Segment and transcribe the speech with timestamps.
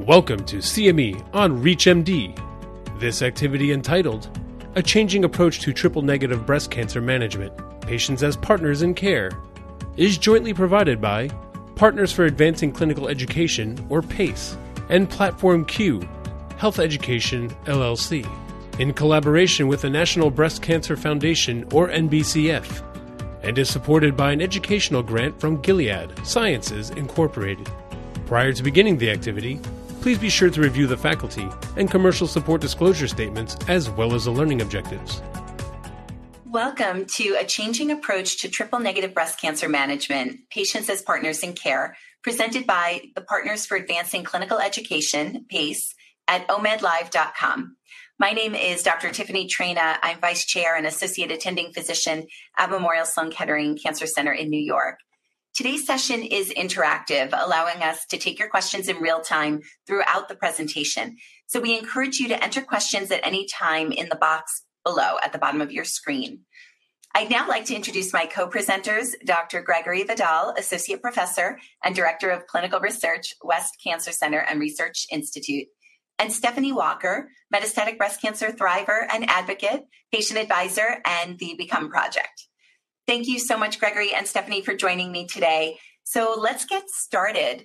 [0.00, 2.36] Welcome to CME on ReachMD.
[2.98, 4.28] This activity entitled
[4.74, 9.30] A Changing Approach to Triple Negative Breast Cancer Management Patients as Partners in Care
[9.96, 11.28] is jointly provided by
[11.76, 14.56] Partners for Advancing Clinical Education, or PACE,
[14.88, 16.00] and Platform Q,
[16.56, 18.28] Health Education, LLC,
[18.80, 22.82] in collaboration with the National Breast Cancer Foundation, or NBCF,
[23.44, 27.70] and is supported by an educational grant from Gilead Sciences Incorporated.
[28.26, 29.60] Prior to beginning the activity,
[30.04, 34.26] please be sure to review the faculty and commercial support disclosure statements as well as
[34.26, 35.22] the learning objectives.
[36.44, 41.54] Welcome to a changing approach to triple negative breast cancer management, patients as partners in
[41.54, 45.94] care, presented by the Partners for Advancing Clinical Education, PACE,
[46.28, 47.74] at omedlive.com.
[48.18, 49.08] My name is Dr.
[49.08, 49.96] Tiffany Traina.
[50.02, 52.26] I'm Vice Chair and Associate Attending Physician
[52.58, 54.98] at Memorial Sloan Kettering Cancer Center in New York.
[55.54, 60.34] Today's session is interactive, allowing us to take your questions in real time throughout the
[60.34, 61.16] presentation.
[61.46, 65.30] So we encourage you to enter questions at any time in the box below at
[65.30, 66.40] the bottom of your screen.
[67.14, 69.62] I'd now like to introduce my co presenters Dr.
[69.62, 75.68] Gregory Vidal, Associate Professor and Director of Clinical Research, West Cancer Center and Research Institute,
[76.18, 82.48] and Stephanie Walker, Metastatic Breast Cancer Thriver and Advocate, Patient Advisor, and the Become Project.
[83.06, 85.78] Thank you so much, Gregory and Stephanie, for joining me today.
[86.04, 87.64] So let's get started.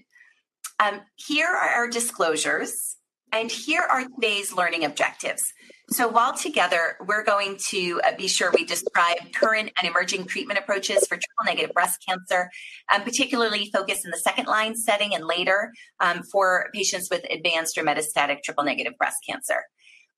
[0.79, 2.97] Um, here are our disclosures,
[3.31, 5.53] and here are today's learning objectives.
[5.91, 10.59] So, while together, we're going to uh, be sure we describe current and emerging treatment
[10.59, 12.49] approaches for triple negative breast cancer,
[12.91, 17.77] and particularly focus in the second line setting and later um, for patients with advanced
[17.77, 19.63] or metastatic triple negative breast cancer.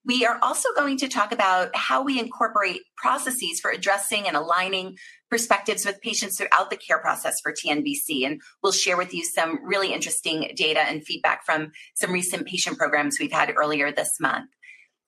[0.06, 4.98] We are also going to talk about how we incorporate processes for addressing and aligning
[5.30, 8.26] perspectives with patients throughout the care process for TNBC.
[8.26, 12.78] And we'll share with you some really interesting data and feedback from some recent patient
[12.78, 14.50] programs we've had earlier this month.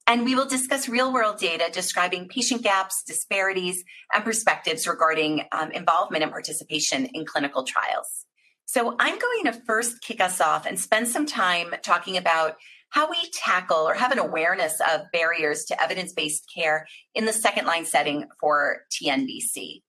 [0.06, 3.84] And we will discuss real world data describing patient gaps, disparities,
[4.14, 8.26] and perspectives regarding um, involvement and participation in clinical trials.
[8.66, 12.58] So I'm going to first kick us off and spend some time talking about
[12.94, 17.34] how we tackle or have an awareness of barriers to evidence based care in the
[17.34, 19.82] second line setting for TNBC.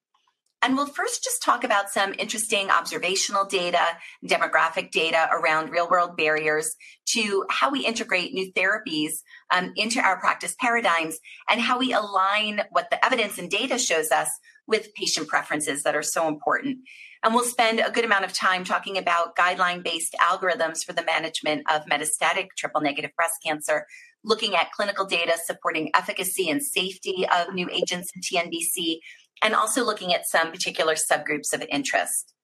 [0.62, 3.84] And we'll first just talk about some interesting observational data,
[4.26, 6.74] demographic data around real world barriers
[7.10, 9.10] to how we integrate new therapies
[9.52, 11.18] um, into our practice paradigms
[11.50, 14.30] and how we align what the evidence and data shows us
[14.66, 16.78] with patient preferences that are so important.
[17.24, 21.02] And we'll spend a good amount of time talking about guideline based algorithms for the
[21.02, 23.86] management of metastatic triple negative breast cancer,
[24.22, 28.98] looking at clinical data supporting efficacy and safety of new agents in TNBC,
[29.42, 32.34] and also looking at some particular subgroups of interest.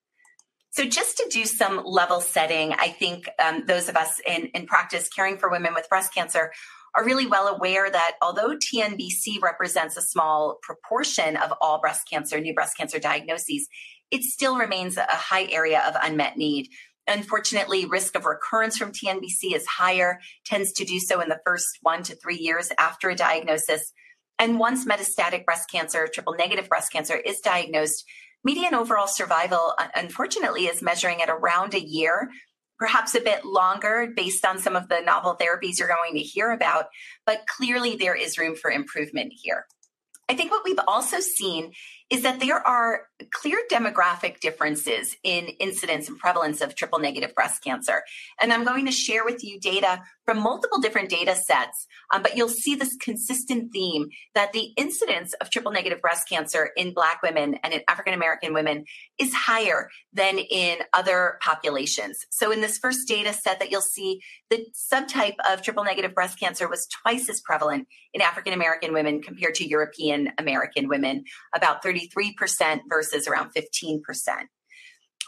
[0.71, 4.67] So, just to do some level setting, I think um, those of us in, in
[4.67, 6.53] practice caring for women with breast cancer
[6.95, 12.41] are really well aware that although TNBC represents a small proportion of all breast cancer,
[12.41, 13.69] new breast cancer diagnoses,
[14.11, 16.69] it still remains a high area of unmet need.
[17.07, 21.79] Unfortunately, risk of recurrence from TNBC is higher, tends to do so in the first
[21.83, 23.93] one to three years after a diagnosis.
[24.39, 28.05] And once metastatic breast cancer, triple negative breast cancer is diagnosed,
[28.45, 32.31] median overall survival, uh, unfortunately, is measuring at around a year,
[32.79, 36.51] perhaps a bit longer based on some of the novel therapies you're going to hear
[36.51, 36.87] about.
[37.27, 39.67] But clearly, there is room for improvement here.
[40.29, 41.73] I think what we've also seen
[42.11, 47.63] is that there are clear demographic differences in incidence and prevalence of triple negative breast
[47.63, 48.03] cancer.
[48.41, 52.37] And I'm going to share with you data from multiple different data sets, um, but
[52.37, 57.23] you'll see this consistent theme that the incidence of triple negative breast cancer in Black
[57.23, 58.85] women and in African American women
[59.19, 62.27] is higher than in other populations.
[62.31, 66.39] So in this first data set that you'll see, the subtype of triple negative breast
[66.39, 71.83] cancer was twice as prevalent in African American women compared to European American women, about
[71.83, 74.01] 30 33% versus around 15%.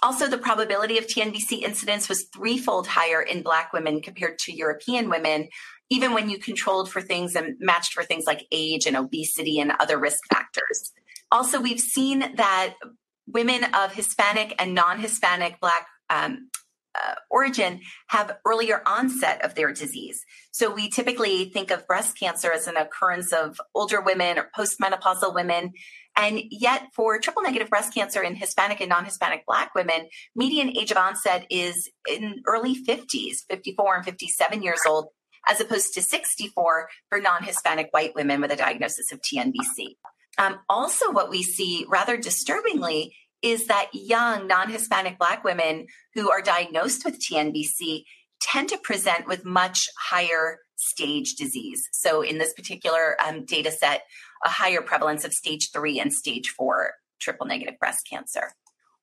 [0.03, 5.09] Also, the probability of TNBC incidence was threefold higher in Black women compared to European
[5.09, 5.49] women,
[5.91, 9.73] even when you controlled for things and matched for things like age and obesity and
[9.79, 10.93] other risk factors.
[11.31, 12.75] Also, we've seen that
[13.29, 16.49] women of Hispanic and non Hispanic Black um,
[16.95, 20.25] uh, origin have earlier onset of their disease.
[20.51, 25.35] So we typically think of breast cancer as an occurrence of older women or postmenopausal
[25.35, 25.73] women.
[26.17, 30.77] And yet, for triple negative breast cancer in Hispanic and non Hispanic Black women, median
[30.77, 35.09] age of onset is in early 50s, 54 and 57 years old,
[35.49, 39.97] as opposed to 64 for non Hispanic white women with a diagnosis of TNBC.
[40.39, 46.31] Um, also, what we see rather disturbingly is that young non Hispanic Black women who
[46.31, 48.05] are diagnosed with TNBC
[48.41, 51.89] tend to present with much higher stage disease.
[51.93, 54.03] So, in this particular um, data set,
[54.45, 58.53] a higher prevalence of stage three and stage four triple negative breast cancer.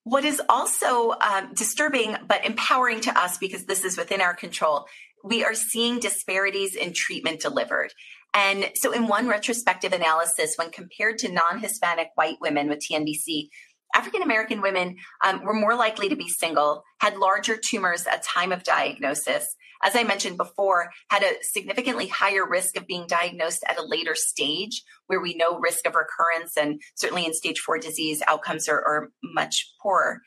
[0.03, 4.87] What is also um, disturbing but empowering to us because this is within our control,
[5.23, 7.93] we are seeing disparities in treatment delivered.
[8.33, 13.49] And so, in one retrospective analysis, when compared to non Hispanic white women with TNBC,
[13.95, 18.51] African American women um, were more likely to be single, had larger tumors at time
[18.51, 19.55] of diagnosis.
[19.83, 24.13] As I mentioned before, had a significantly higher risk of being diagnosed at a later
[24.13, 28.81] stage where we know risk of recurrence, and certainly in stage four disease, outcomes are,
[28.81, 30.21] are much poorer.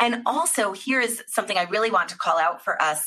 [0.00, 3.02] And also, here is something I really want to call out for us.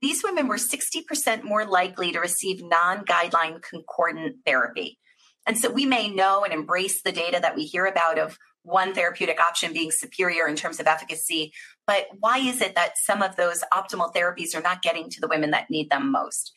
[0.00, 4.98] These women were 60% more likely to receive non guideline concordant therapy.
[5.46, 8.94] And so we may know and embrace the data that we hear about of one
[8.94, 11.52] therapeutic option being superior in terms of efficacy.
[11.88, 15.26] But why is it that some of those optimal therapies are not getting to the
[15.26, 16.52] women that need them most?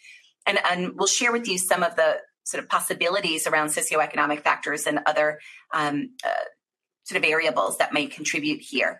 [0.45, 4.85] And, and we'll share with you some of the sort of possibilities around socioeconomic factors
[4.85, 5.39] and other
[5.73, 6.43] um, uh,
[7.05, 8.99] sort of variables that may contribute here.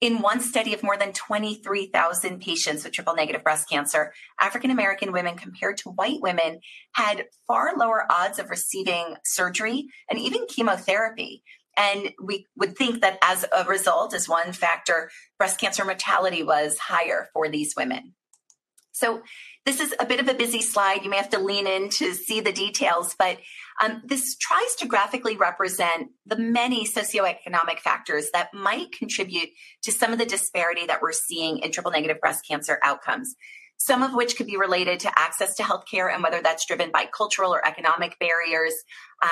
[0.00, 5.12] In one study of more than 23,000 patients with triple negative breast cancer, African American
[5.12, 6.60] women compared to white women
[6.92, 11.42] had far lower odds of receiving surgery and even chemotherapy.
[11.76, 16.78] And we would think that as a result, as one factor, breast cancer mortality was
[16.78, 18.14] higher for these women.
[18.92, 19.20] So
[19.66, 21.04] this is a bit of a busy slide.
[21.04, 23.36] You may have to lean in to see the details, but
[23.78, 29.50] um, this tries to graphically represent the many socioeconomic factors that might contribute
[29.82, 33.34] to some of the disparity that we're seeing in triple negative breast cancer outcomes
[33.78, 37.06] some of which could be related to access to healthcare and whether that's driven by
[37.16, 38.74] cultural or economic barriers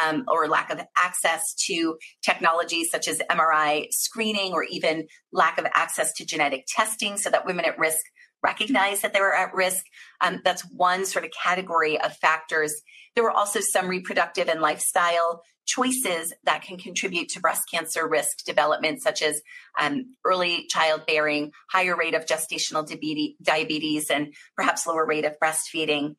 [0.04, 5.66] um, or lack of access to technologies such as MRI screening or even lack of
[5.74, 8.00] access to genetic testing so that women at risk
[8.44, 9.84] recognize that they were at risk.
[10.20, 12.72] Um, that's one sort of category of factors.
[13.14, 18.44] There were also some reproductive and lifestyle choices that can contribute to breast cancer risk
[18.44, 19.40] development, such as
[19.80, 22.86] um, early childbearing, higher rate of gestational
[23.42, 26.16] diabetes, and perhaps lower rate of breastfeeding.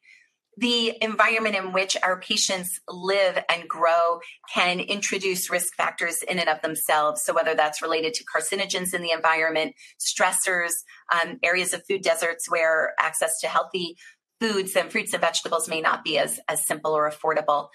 [0.58, 4.20] The environment in which our patients live and grow
[4.54, 7.24] can introduce risk factors in and of themselves.
[7.24, 10.72] So, whether that's related to carcinogens in the environment, stressors,
[11.14, 13.98] um, areas of food deserts where access to healthy
[14.40, 17.70] foods and fruits and vegetables may not be as, as simple or affordable.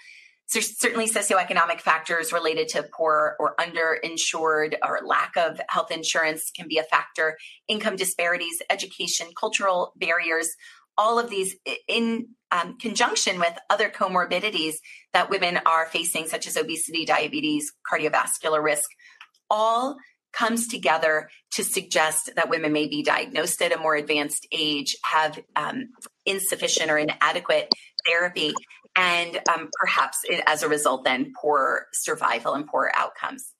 [0.53, 6.67] There's certainly socioeconomic factors related to poor or underinsured or lack of health insurance can
[6.67, 7.37] be a factor.
[7.69, 10.49] Income disparities, education, cultural barriers,
[10.97, 11.55] all of these
[11.87, 14.75] in um, conjunction with other comorbidities
[15.13, 18.89] that women are facing, such as obesity, diabetes, cardiovascular risk,
[19.49, 19.97] all
[20.33, 25.39] comes together to suggest that women may be diagnosed at a more advanced age, have
[25.55, 25.89] um,
[26.25, 27.71] insufficient or inadequate
[28.07, 28.53] therapy,
[28.95, 33.53] and um, perhaps as a result, then poor survival and poor outcomes.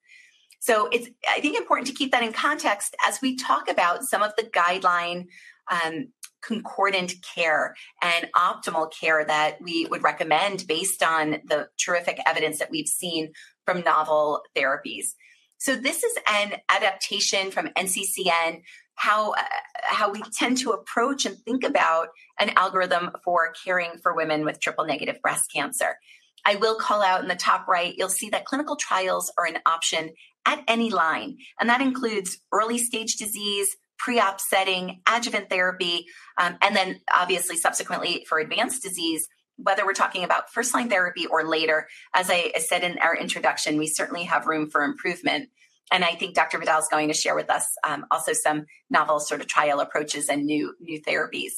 [0.60, 4.22] So it's, I think, important to keep that in context as we talk about some
[4.22, 5.26] of the guideline
[5.72, 6.10] um,
[6.42, 12.72] concordant care and optimal care that we would recommend based on the terrific evidence that
[12.72, 13.32] we've seen
[13.66, 15.14] from novel therapies.
[15.58, 18.62] So this is an adaptation from NCCN
[18.96, 19.44] how uh,
[19.84, 22.10] how we tend to approach and think about
[22.40, 25.98] an algorithm for caring for women with triple negative breast cancer.
[26.46, 29.60] I will call out in the top right, you'll see that clinical trials are an
[29.66, 30.12] option
[30.46, 36.08] at any line, and that includes early stage disease, pre op setting, adjuvant therapy,
[36.40, 39.28] um, and then obviously subsequently for advanced disease.
[39.58, 43.78] Whether we're talking about first line therapy or later, as I said in our introduction,
[43.78, 45.50] we certainly have room for improvement.
[45.92, 46.58] And I think Dr.
[46.58, 50.30] Vidal is going to share with us um, also some novel sort of trial approaches
[50.30, 51.52] and new new therapies.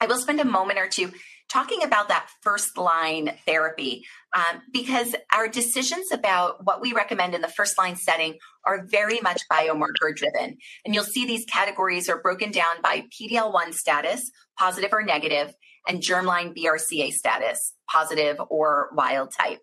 [0.00, 1.10] I will spend a moment or two
[1.48, 4.04] talking about that first line therapy
[4.36, 8.36] um, because our decisions about what we recommend in the first line setting
[8.66, 10.56] are very much biomarker driven.
[10.84, 15.54] And you'll see these categories are broken down by PD-L1 status, positive or negative,
[15.88, 19.60] and germline BRCA status, positive or wild type.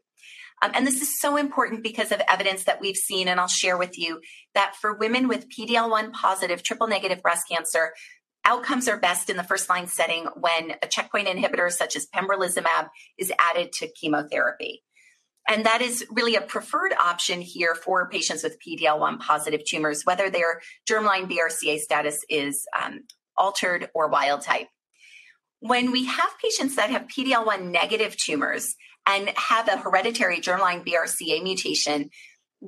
[0.62, 3.78] Um, and this is so important because of evidence that we've seen, and I'll share
[3.78, 4.22] with you
[4.56, 7.94] that for women with PD-L1 positive triple negative breast cancer,
[8.46, 12.90] outcomes are best in the first line setting when a checkpoint inhibitor such as pembrolizumab
[13.18, 14.84] is added to chemotherapy.
[15.48, 20.30] And that is really a preferred option here for patients with PD-L1 positive tumors, whether
[20.30, 23.02] their germline BRCA status is um,
[23.38, 24.68] altered or wild type.
[25.60, 28.76] When we have patients that have PD-L1 negative tumors,
[29.06, 32.10] and have a hereditary germline BRCA mutation,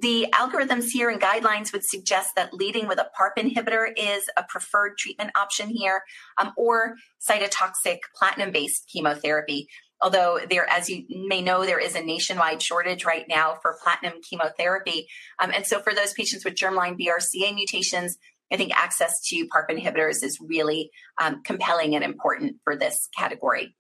[0.01, 4.43] The algorithms here and guidelines would suggest that leading with a PARP inhibitor is a
[4.43, 6.03] preferred treatment option here,
[6.37, 6.95] um, or
[7.27, 9.67] cytotoxic platinum based chemotherapy.
[10.01, 14.19] Although there, as you may know, there is a nationwide shortage right now for platinum
[14.21, 15.07] chemotherapy.
[15.39, 18.17] Um, and so for those patients with germline BRCA mutations,
[18.51, 23.75] I think access to PARP inhibitors is really um, compelling and important for this category.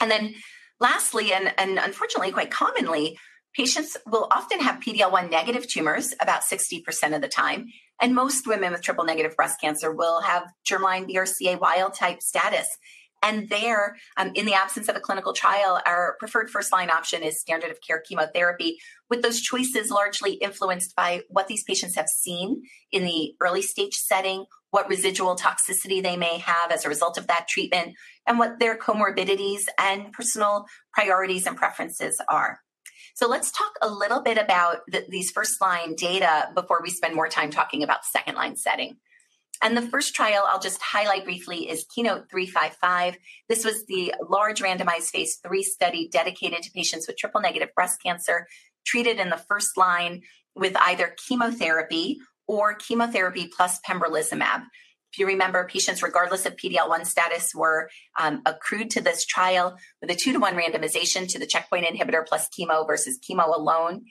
[0.00, 0.34] And then
[0.80, 3.16] lastly, and, and unfortunately quite commonly,
[3.56, 7.68] patients will often have PD-L1 negative tumors about 60% of the time.
[8.00, 12.68] And most women with triple negative breast cancer will have germline BRCA wild type status.
[13.22, 17.22] And there, um, in the absence of a clinical trial, our preferred first line option
[17.22, 18.76] is standard of care chemotherapy,
[19.08, 23.94] with those choices largely influenced by what these patients have seen in the early stage
[23.94, 27.94] setting, what residual toxicity they may have as a result of that treatment,
[28.26, 32.60] and what their comorbidities and personal priorities and preferences are.
[33.16, 37.14] So let's talk a little bit about the, these first line data before we spend
[37.14, 38.98] more time talking about second line setting.
[39.62, 43.16] And the first trial I'll just highlight briefly is Keynote 355.
[43.48, 48.02] This was the large randomized phase three study dedicated to patients with triple negative breast
[48.02, 48.46] cancer
[48.84, 50.20] treated in the first line
[50.54, 54.64] with either chemotherapy or chemotherapy plus pembrolizumab.
[55.12, 60.10] If you remember, patients, regardless of PD-L1 status, were um, accrued to this trial with
[60.10, 64.04] a two to one randomization to the checkpoint inhibitor plus chemo versus chemo alone.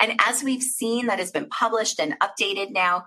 [0.00, 3.04] And as we've seen, that has been published and updated now,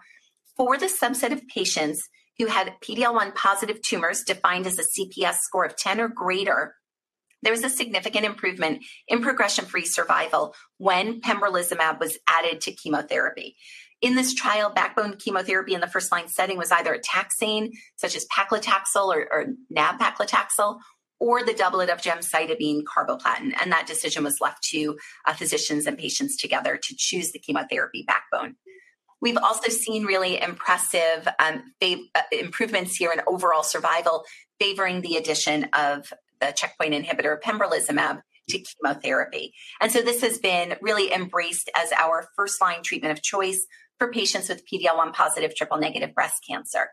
[0.58, 5.66] for the subset of patients who had PD-L1 positive tumors defined as a CPS score
[5.66, 6.76] of 10 or greater,
[7.42, 13.56] there was a significant improvement in progression-free survival when pembrolizumab was added to chemotherapy.
[14.02, 18.16] In this trial, backbone chemotherapy in the first line setting was either a taxane, such
[18.16, 20.80] as paclitaxel or, or nab-paclitaxel,
[21.20, 23.54] or the doublet of gemcitabine carboplatin.
[23.62, 28.04] And that decision was left to uh, physicians and patients together to choose the chemotherapy
[28.06, 28.56] backbone.
[29.22, 34.26] We've also seen really impressive um, fav- uh, improvements here in overall survival,
[34.60, 39.54] favoring the addition of the checkpoint inhibitor pembrolizumab to chemotherapy.
[39.82, 43.66] And so this has been really embraced as our first line treatment of choice
[43.98, 46.90] for patients with PD-L1 positive triple negative breast cancer.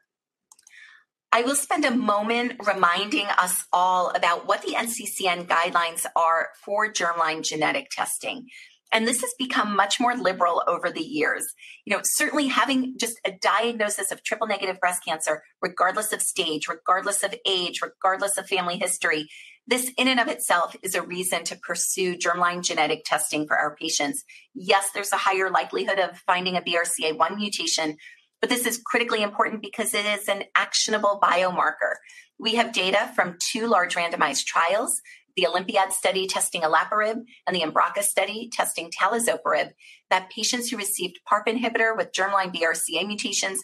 [1.35, 6.93] I will spend a moment reminding us all about what the NCCN guidelines are for
[6.93, 8.49] germline genetic testing.
[8.93, 11.47] And this has become much more liberal over the years.
[11.87, 16.69] You know, certainly having just a diagnosis of triple negative breast cancer, regardless of stage,
[16.69, 19.27] regardless of age, regardless of family history,
[19.67, 23.77] this in and of itself is a reason to pursue germline genetic testing for our
[23.77, 24.25] patients.
[24.55, 27.97] Yes, there's a higher likelihood of finding a BRCA1 mutation,
[28.41, 31.95] but this is critically important because it is an actionable biomarker.
[32.39, 35.01] We have data from two large randomized trials
[35.37, 39.71] the OlympiAD study testing olaparib and the EMBRACA study testing talazoparib
[40.11, 43.63] that patients who received PARP inhibitor with germline BRCA mutations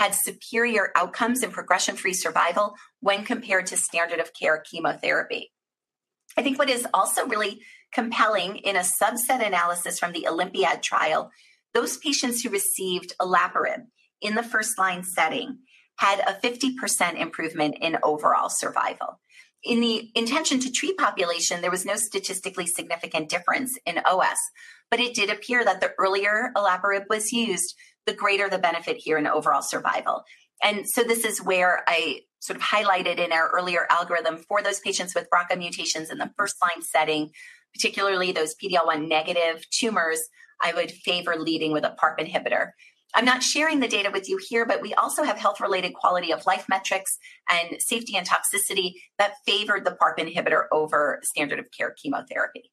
[0.00, 5.52] had superior outcomes in progression free survival when compared to standard of care chemotherapy.
[6.38, 7.60] I think what is also really
[7.92, 11.30] compelling in a subset analysis from the OlympiAD trial,
[11.74, 13.82] those patients who received olaparib
[14.22, 15.58] in the first line setting
[15.96, 19.20] had a 50% improvement in overall survival
[19.62, 24.38] in the intention to treat population, there was no statistically significant difference in OS,
[24.90, 27.74] but it did appear that the earlier olaparib was used,
[28.10, 30.24] the greater the benefit here in overall survival.
[30.64, 34.80] And so this is where I sort of highlighted in our earlier algorithm for those
[34.80, 37.30] patients with BRCA mutations in the first line setting,
[37.72, 40.20] particularly those PD-L1 negative tumors,
[40.60, 42.70] I would favor leading with a PARP inhibitor.
[43.14, 46.32] I'm not sharing the data with you here, but we also have health related quality
[46.32, 47.16] of life metrics
[47.48, 52.72] and safety and toxicity that favored the PARP inhibitor over standard of care chemotherapy.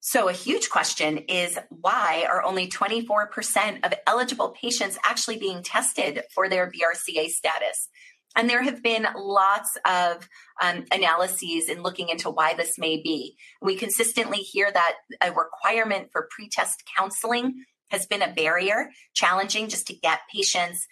[0.00, 6.22] So, a huge question is why are only 24% of eligible patients actually being tested
[6.34, 7.88] for their BRCA status?
[8.36, 10.28] And there have been lots of
[10.62, 13.36] um, analyses in looking into why this may be.
[13.60, 19.88] We consistently hear that a requirement for pretest counseling has been a barrier, challenging just
[19.88, 20.86] to get patients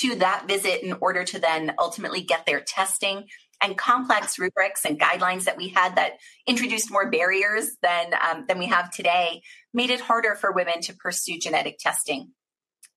[0.00, 3.26] to that visit in order to then ultimately get their testing
[3.60, 6.12] and complex rubrics and guidelines that we had that
[6.46, 9.42] introduced more barriers than um, than we have today
[9.74, 12.32] made it harder for women to pursue genetic testing.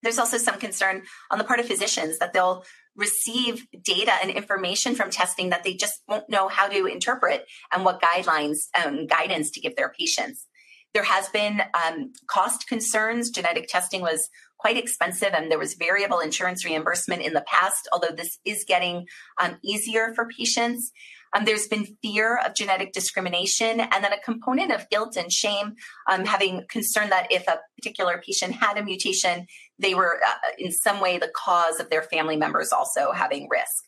[0.03, 2.65] There's also some concern on the part of physicians that they'll
[2.95, 7.85] receive data and information from testing that they just won't know how to interpret and
[7.85, 10.47] what guidelines and guidance to give their patients.
[10.93, 13.29] There has been um, cost concerns.
[13.29, 18.15] Genetic testing was quite expensive, and there was variable insurance reimbursement in the past, although
[18.15, 19.07] this is getting
[19.41, 20.91] um, easier for patients.
[21.33, 25.75] Um, there's been fear of genetic discrimination, and then a component of guilt and shame,
[26.09, 29.47] um, having concern that if a particular patient had a mutation,
[29.79, 33.85] they were uh, in some way the cause of their family members also having risk.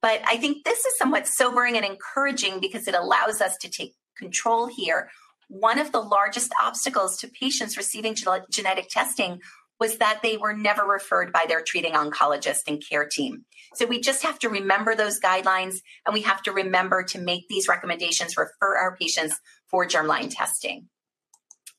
[0.00, 3.94] But I think this is somewhat sobering and encouraging because it allows us to take
[4.16, 5.10] control here.
[5.48, 8.14] One of the largest obstacles to patients receiving
[8.50, 9.40] genetic testing
[9.80, 13.44] was that they were never referred by their treating oncologist and care team.
[13.74, 17.48] So we just have to remember those guidelines and we have to remember to make
[17.48, 19.38] these recommendations, refer our patients
[19.70, 20.88] for germline testing.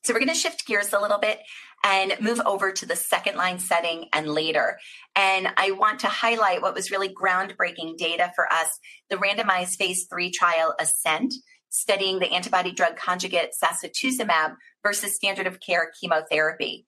[0.02, 1.40] So we're going to shift gears a little bit
[1.84, 4.78] and move over to the second line setting and later.
[5.14, 8.68] And I want to highlight what was really groundbreaking data for us
[9.10, 11.34] the randomized phase three trial ASCENT,
[11.70, 16.86] studying the antibody drug conjugate sacituzumab versus standard of care chemotherapy.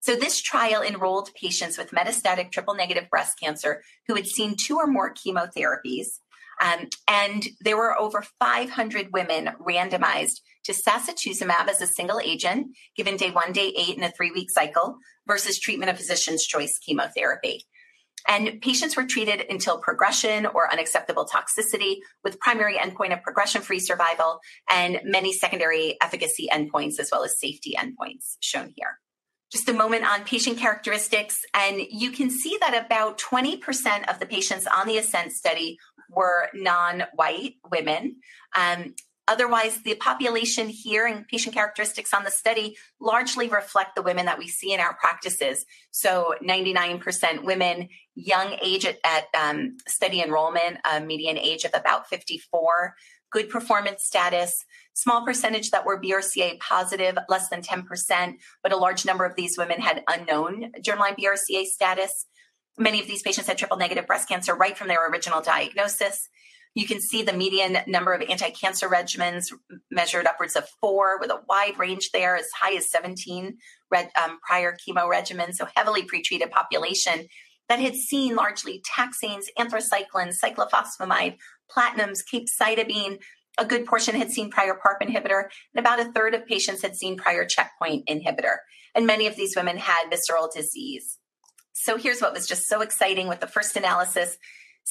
[0.00, 4.76] So, this trial enrolled patients with metastatic triple negative breast cancer who had seen two
[4.76, 6.18] or more chemotherapies.
[6.60, 13.16] Um, and there were over 500 women randomized to sacituzumab as a single agent, given
[13.16, 17.64] day one, day eight, in a three week cycle, versus treatment of physician's choice chemotherapy.
[18.26, 23.80] And patients were treated until progression or unacceptable toxicity, with primary endpoint of progression free
[23.80, 24.40] survival
[24.70, 28.98] and many secondary efficacy endpoints as well as safety endpoints shown here
[29.54, 31.44] just a moment on patient characteristics.
[31.54, 35.78] And you can see that about 20% of the patients on the ASCENT study
[36.10, 38.16] were non white women.
[38.56, 38.94] Um,
[39.28, 44.38] otherwise, the population here and patient characteristics on the study largely reflect the women that
[44.38, 45.64] we see in our practices.
[45.90, 52.08] So, 99% women, young age at, at um, study enrollment, a median age of about
[52.08, 52.94] 54
[53.34, 54.64] good performance status,
[54.94, 59.58] small percentage that were BRCA positive, less than 10%, but a large number of these
[59.58, 62.26] women had unknown germline BRCA status.
[62.78, 66.28] Many of these patients had triple negative breast cancer right from their original diagnosis.
[66.74, 69.52] You can see the median number of anti cancer regimens
[69.90, 73.56] measured upwards of four, with a wide range there, as high as 17
[73.90, 77.26] red, um, prior chemo regimens, so heavily pretreated population
[77.68, 81.36] that had seen largely taxanes, anthracyclines, cyclophosphamide,
[81.74, 83.20] platinums, capecitabine.
[83.56, 85.44] A good portion had seen prior PARP inhibitor,
[85.74, 88.56] and about a third of patients had seen prior checkpoint inhibitor.
[88.96, 91.18] And many of these women had visceral disease.
[91.72, 94.36] So here's what was just so exciting with the first analysis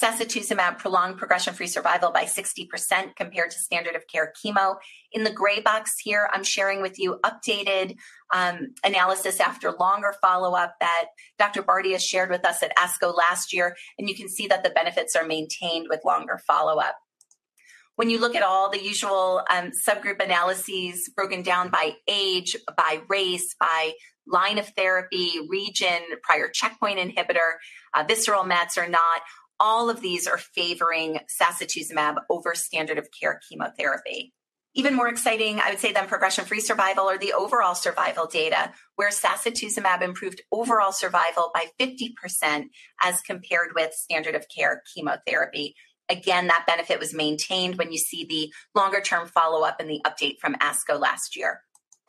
[0.02, 4.78] Sacituzumab prolonged progression free survival by 60% compared to standard of care chemo.
[5.12, 7.98] In the gray box here, I'm sharing with you updated
[8.34, 11.06] um, analysis after longer follow up that
[11.38, 11.62] Dr.
[11.62, 13.76] Bardia shared with us at ASCO last year.
[14.00, 16.96] And you can see that the benefits are maintained with longer follow up.
[17.96, 23.02] When you look at all the usual um, subgroup analyses broken down by age, by
[23.08, 23.92] race, by
[24.26, 27.58] line of therapy, region, prior checkpoint inhibitor,
[27.94, 29.22] uh, visceral mets or not,
[29.64, 34.34] all of these are favoring sacituzumab over standard of care chemotherapy.
[34.76, 38.72] Even more exciting, I would say, than progression free survival or the overall survival data,
[38.98, 42.66] where sacituzumab improved overall survival by 50%
[43.02, 45.76] as compared with standard of care chemotherapy.
[46.10, 50.02] Again, that benefit was maintained when you see the longer term follow up and the
[50.06, 51.62] update from ASCO last year.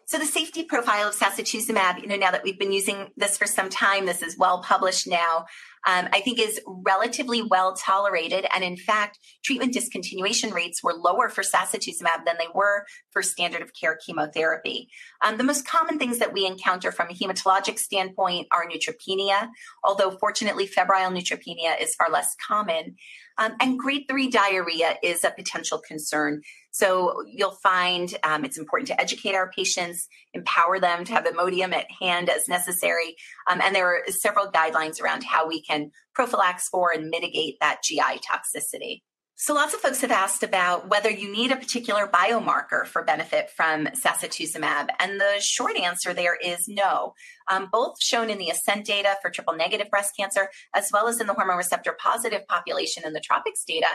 [0.07, 3.47] So the safety profile of sacituzumab, you know, now that we've been using this for
[3.47, 5.47] some time, this is well published now
[5.87, 8.47] um, I think is relatively well tolerated.
[8.53, 13.62] And in fact, treatment discontinuation rates were lower for sacituzumab than they were for standard
[13.62, 14.88] of care chemotherapy.
[15.23, 19.49] Um, the most common things that we encounter from a hematologic standpoint are neutropenia,
[19.83, 22.97] although fortunately, febrile neutropenia is far less common.
[23.37, 26.43] Um, and grade three diarrhea is a potential concern.
[26.75, 31.73] So you'll find um, it's important to educate our patients, empower them to have Imodium
[31.73, 33.15] at hand as necessary.
[33.49, 37.85] Um, and there are several guidelines around how we can prophylax for and mitigate that
[37.85, 39.03] GI toxicity.
[39.37, 43.51] So, lots of folks have asked about whether you need a particular biomarker for benefit
[43.51, 44.89] from sacituzumab.
[45.01, 47.15] And the short answer there is no.
[47.51, 51.21] Um, both shown in the ASCENT data for triple negative breast cancer, as well as
[51.21, 53.89] in the hormone receptor positive population in the TROPiCS data,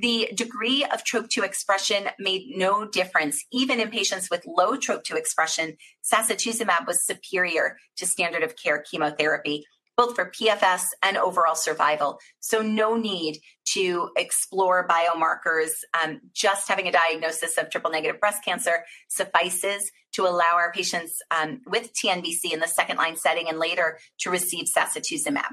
[0.00, 3.44] the degree of TROP2 expression made no difference.
[3.52, 9.64] Even in patients with low TROP2 expression, sacituzumab was superior to standard of care chemotherapy
[9.98, 12.20] both for PFS and overall survival.
[12.38, 13.40] So, no need
[13.74, 15.70] to explore biomarkers.
[16.02, 21.18] Um, just having a diagnosis of triple negative breast cancer suffices to allow our patients
[21.36, 25.50] um, with TNBC in the second line setting and later to receive sacituzumab.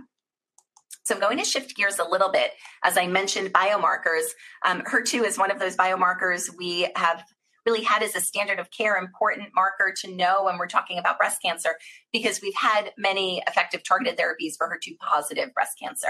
[1.05, 2.51] So I'm going to shift gears a little bit.
[2.83, 4.25] As I mentioned, biomarkers.
[4.65, 7.23] Um, HER2 is one of those biomarkers we have
[7.65, 11.17] really had as a standard of care important marker to know when we're talking about
[11.17, 11.75] breast cancer
[12.11, 16.09] because we've had many effective targeted therapies for HER2 positive breast cancer.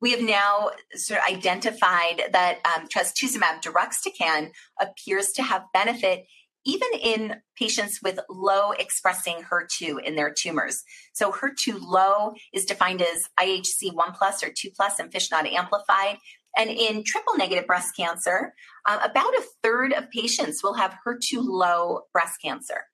[0.00, 6.24] We have now sort of identified that um, trastuzumab deruxtecan appears to have benefit
[6.64, 10.82] even in patients with low expressing HER2 in their tumors.
[11.12, 15.46] So HER2 low is defined as IHC 1 plus or 2 plus and FISH not
[15.46, 16.18] amplified.
[16.56, 18.54] And in triple negative breast cancer,
[18.86, 22.84] uh, about a third of patients will have HER2 low breast cancer.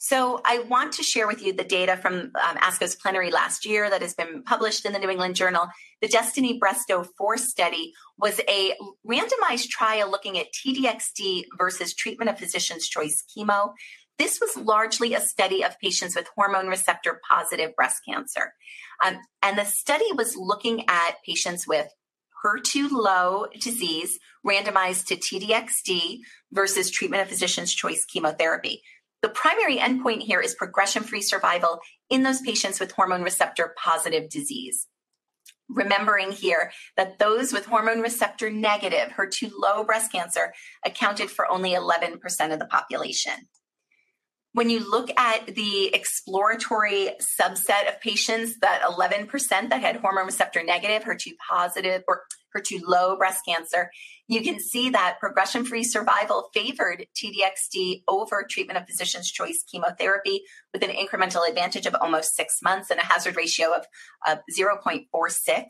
[0.00, 3.90] So I want to share with you the data from um, ASCO's plenary last year
[3.90, 5.66] that has been published in the New England Journal.
[6.00, 12.38] The Destiny Breast 04 study was a randomized trial looking at TDXD versus treatment of
[12.38, 13.72] physician's choice chemo.
[14.18, 18.52] This was largely a study of patients with hormone receptor positive breast cancer.
[19.04, 21.88] Um, and the study was looking at patients with
[22.44, 26.18] HER2 low disease randomized to TDXD
[26.52, 28.82] versus treatment of physician's choice chemotherapy.
[29.20, 34.30] The primary endpoint here is progression free survival in those patients with hormone receptor positive
[34.30, 34.86] disease.
[35.68, 40.54] Remembering here that those with hormone receptor negative, HER2 low breast cancer,
[40.84, 42.14] accounted for only 11%
[42.52, 43.34] of the population.
[44.54, 49.30] When you look at the exploratory subset of patients, that 11%
[49.68, 52.22] that had hormone receptor negative, HER2 positive, or
[52.56, 53.90] HER2 low breast cancer,
[54.26, 60.42] you can see that progression free survival favored TDXD over treatment of physician's choice chemotherapy
[60.72, 63.84] with an incremental advantage of almost six months and a hazard ratio of,
[64.26, 65.64] of 0.46.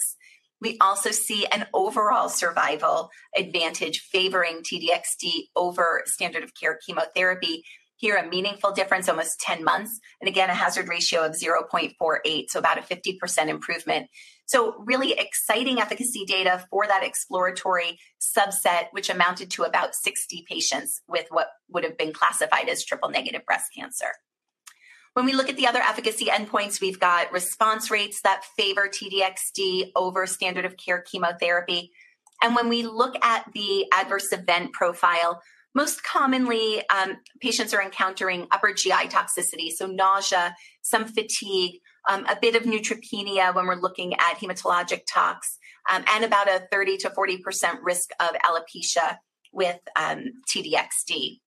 [0.60, 7.64] We also see an overall survival advantage favoring TDXD over standard of care chemotherapy
[7.98, 10.00] here, a meaningful difference, almost 10 months.
[10.20, 14.08] And again, a hazard ratio of 0.48, so about a 50% improvement.
[14.46, 21.02] So, really exciting efficacy data for that exploratory subset, which amounted to about 60 patients
[21.06, 24.12] with what would have been classified as triple negative breast cancer.
[25.12, 29.90] When we look at the other efficacy endpoints, we've got response rates that favor TDXD
[29.96, 31.90] over standard of care chemotherapy.
[32.40, 35.42] And when we look at the adverse event profile,
[35.78, 42.36] most commonly, um, patients are encountering upper GI toxicity, so nausea, some fatigue, um, a
[42.42, 45.56] bit of neutropenia when we're looking at hematologic tox,
[45.88, 47.38] um, and about a 30 to 40%
[47.82, 49.18] risk of alopecia
[49.52, 51.38] with um, TDXD.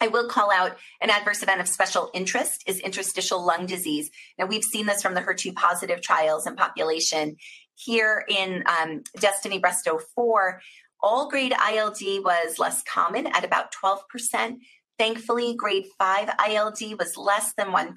[0.00, 4.10] I will call out an adverse event of special interest is interstitial lung disease.
[4.38, 7.36] Now, we've seen this from the HER2 positive trials and population.
[7.74, 10.60] Here in um, Destiny Breast 04,
[11.00, 14.56] all grade ILD was less common at about 12%.
[14.98, 17.94] Thankfully, grade 5 ILD was less than 1%,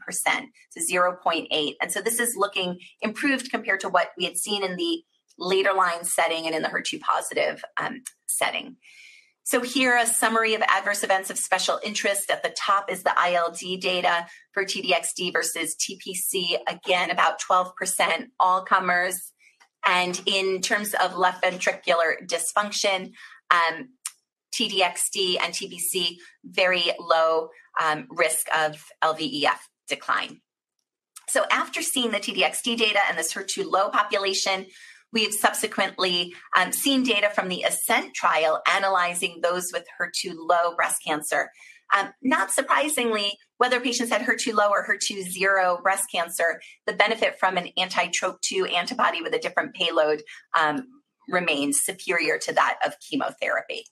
[0.70, 1.74] so 0.8.
[1.82, 5.04] And so this is looking improved compared to what we had seen in the
[5.40, 8.78] later line setting and in the HER2 positive um, setting.
[9.44, 12.30] So here a summary of adverse events of special interest.
[12.30, 16.60] At the top is the ILD data for TDXD versus TPC.
[16.68, 19.32] Again, about 12% all comers.
[19.86, 23.14] And in terms of left ventricular dysfunction,
[23.50, 23.90] um,
[24.54, 27.50] TDXD and TPC, very low
[27.82, 30.42] um, risk of LVEF decline.
[31.30, 34.66] So, after seeing the TDXD data and this HER2 low population,
[35.14, 41.02] we've subsequently um, seen data from the ASCENT trial analyzing those with HER2 low breast
[41.06, 41.50] cancer.
[41.98, 47.38] Um, not surprisingly, whether patients had HER2 low or HER2 zero breast cancer, the benefit
[47.40, 50.24] from an anti TROP2 antibody with a different payload
[50.60, 50.88] um,
[51.30, 53.84] remains superior to that of chemotherapy.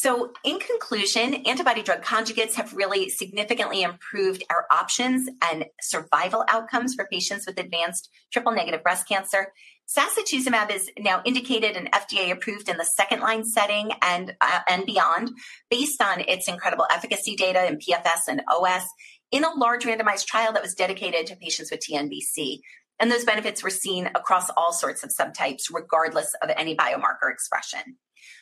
[0.00, 6.94] So, in conclusion, antibody drug conjugates have really significantly improved our options and survival outcomes
[6.94, 9.52] for patients with advanced triple negative breast cancer.
[9.88, 14.86] Sacituzumab is now indicated and FDA approved in the second line setting and uh, and
[14.86, 15.32] beyond,
[15.68, 18.84] based on its incredible efficacy data in PFS and OS
[19.32, 22.60] in a large randomized trial that was dedicated to patients with TNBC.
[23.00, 27.96] And those benefits were seen across all sorts of subtypes, regardless of any biomarker expression.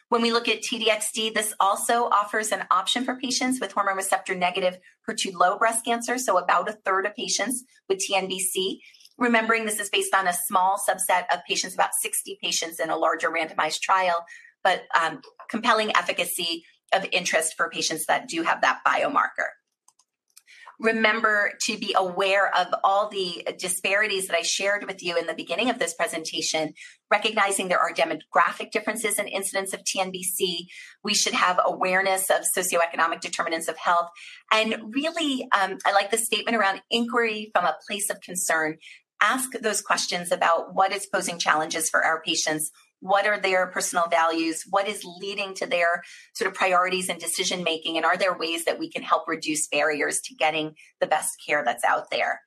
[0.08, 4.34] When we look at TDXD, this also offers an option for patients with hormone receptor
[4.34, 6.16] negative HER2 low breast cancer.
[6.16, 8.78] So, about a third of patients with TNBC
[9.18, 12.96] Remembering this is based on a small subset of patients, about 60 patients in a
[12.96, 14.24] larger randomized trial,
[14.62, 19.48] but um, compelling efficacy of interest for patients that do have that biomarker.
[20.78, 25.34] Remember to be aware of all the disparities that I shared with you in the
[25.34, 26.74] beginning of this presentation,
[27.10, 30.66] recognizing there are demographic differences in incidence of TNBC.
[31.02, 34.08] We should have awareness of socioeconomic determinants of health.
[34.52, 38.78] And really, um, I like the statement around inquiry from a place of concern
[39.20, 44.06] ask those questions about what is posing challenges for our patients, what are their personal
[44.08, 46.02] values what is leading to their
[46.34, 49.68] sort of priorities and decision making and are there ways that we can help reduce
[49.68, 52.40] barriers to getting the best care that's out there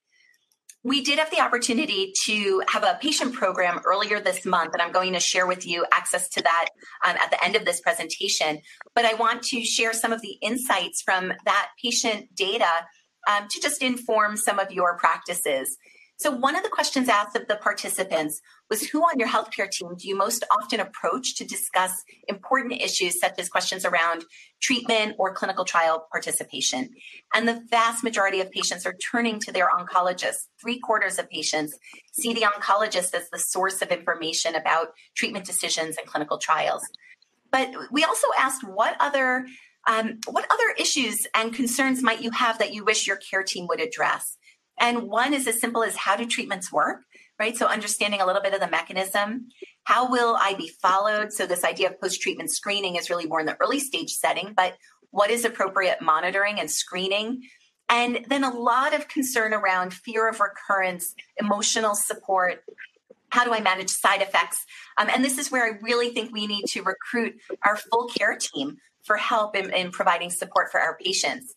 [0.84, 4.94] we did have the opportunity to have a patient program earlier this month, and I'm
[4.94, 6.70] going to share with you access to that
[7.06, 8.60] um, at the end of this presentation.
[8.96, 12.70] But I want to share some of the insights from that patient data
[13.28, 15.78] um, to just inform some of your practices.
[16.18, 19.96] So, one of the questions asked of the participants was Who on your healthcare team
[19.98, 24.26] do you most often approach to discuss important issues such as questions around
[24.62, 26.90] treatment or clinical trial participation?
[27.34, 30.48] And the vast majority of patients are turning to their oncologist.
[30.62, 31.78] Three quarters of patients
[32.12, 36.88] see the oncologist as the source of information about treatment decisions and clinical trials.
[37.52, 39.46] But we also asked what other
[39.88, 43.66] um, what other issues and concerns might you have that you wish your care team
[43.70, 44.38] would address?
[44.80, 47.02] And one is as simple as how do treatments work,
[47.40, 47.56] right?
[47.56, 49.48] So understanding a little bit of the mechanism.
[49.86, 51.32] How will I be followed?
[51.32, 54.54] So this idea of post treatment screening is really more in the early stage setting,
[54.56, 54.76] but
[55.12, 57.44] what is appropriate monitoring and screening?
[57.88, 62.64] And then a lot of concern around fear of recurrence, emotional support.
[63.32, 64.64] How do I manage side effects?
[64.98, 68.38] Um, and this is where I really think we need to recruit our full care
[68.38, 71.56] team for help in, in providing support for our patients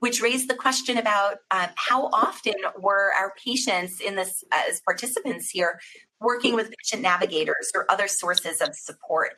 [0.00, 5.50] which raised the question about um, how often were our patients in this as participants
[5.50, 5.80] here
[6.20, 9.36] working with patient navigators or other sources of support.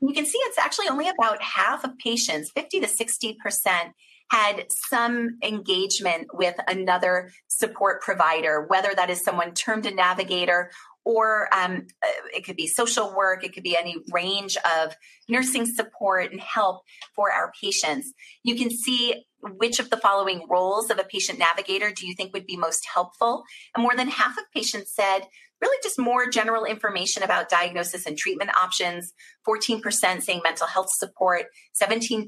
[0.00, 3.94] You can see it's actually only about half of patients, 50 to 60 percent,
[4.30, 10.70] had some engagement with another support provider, whether that is someone termed a navigator
[11.06, 11.86] or um,
[12.34, 14.96] it could be social work, it could be any range of
[15.28, 16.82] nursing support and help
[17.14, 18.12] for our patients.
[18.42, 22.32] You can see which of the following roles of a patient navigator do you think
[22.32, 23.44] would be most helpful?
[23.74, 25.20] And more than half of patients said
[25.62, 29.14] really just more general information about diagnosis and treatment options,
[29.48, 31.46] 14% saying mental health support,
[31.80, 32.26] 17%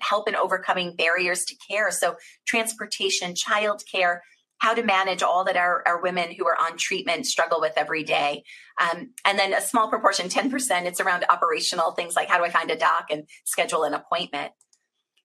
[0.00, 1.90] help in overcoming barriers to care.
[1.90, 4.18] So, transportation, childcare,
[4.58, 8.02] how to manage all that our, our women who are on treatment struggle with every
[8.02, 8.42] day.
[8.80, 12.50] Um, and then a small proportion, 10%, it's around operational things like how do I
[12.50, 14.52] find a doc and schedule an appointment.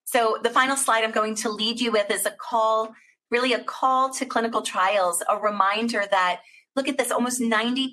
[0.06, 2.94] So the final slide I'm going to lead you with is a call,
[3.32, 6.42] really a call to clinical trials, a reminder that
[6.76, 7.90] look at this almost 90%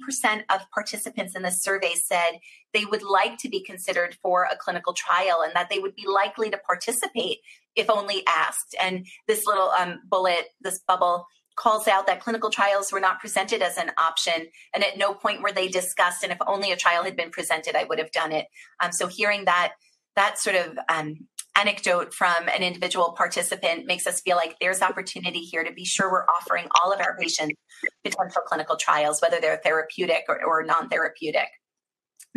[0.50, 2.38] of participants in this survey said
[2.72, 6.07] they would like to be considered for a clinical trial and that they would be
[6.07, 7.38] likely to participate
[7.77, 8.75] if only asked.
[8.81, 13.61] And this little um, bullet this bubble calls out that clinical trials were not presented
[13.61, 14.47] as an option.
[14.75, 16.23] And at no point were they discussed.
[16.23, 18.47] And if only a trial had been presented i would have done it.
[18.83, 19.73] Um, so hearing that
[20.17, 21.15] that sort of um,
[21.57, 26.11] anecdote from an individual participant makes us feel like there's opportunity here to be sure
[26.11, 27.57] we're offering all of our patients
[28.05, 31.49] potential clinical trials, whether they're therapeutic or, or non therapeutic.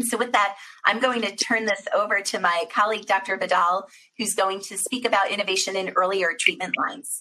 [0.01, 3.37] So, with that, I'm going to turn this over to my colleague, Dr.
[3.37, 7.19] Vidal, who's going to speak about innovation in earlier treatment lines.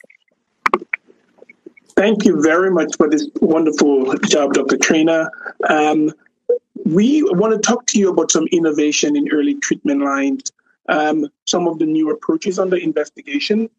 [1.94, 4.78] Thank you very much for this wonderful job, Dr.
[4.78, 5.28] Traina.
[5.68, 6.12] Um,
[6.87, 10.50] we want to talk to you about some innovation in early treatment lines
[10.88, 13.70] um, some of the new approaches under investigation.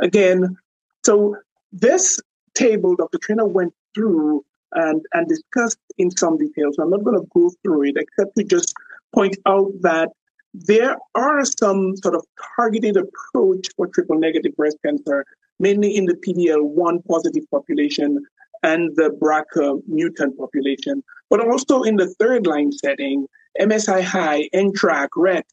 [0.00, 0.56] Again,
[1.04, 1.36] so
[1.72, 2.20] this
[2.54, 3.18] table Dr.
[3.18, 6.70] Traina went through and, and discussed in some detail.
[6.72, 8.74] So I'm not going to go through it except to just
[9.14, 10.10] point out that
[10.54, 12.24] there are some sort of
[12.56, 15.24] targeted approach for triple negative breast cancer,
[15.58, 18.24] mainly in the PDL1 positive population
[18.62, 23.26] and the BRCA mutant population, but also in the third line setting,
[23.60, 25.46] MSI high, NTRK, RET,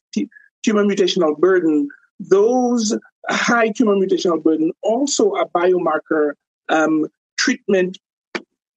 [0.62, 1.88] tumor mutational burden,
[2.20, 2.96] those
[3.28, 6.32] high tumor mutational burden also a biomarker
[6.68, 7.06] um,
[7.38, 7.98] treatment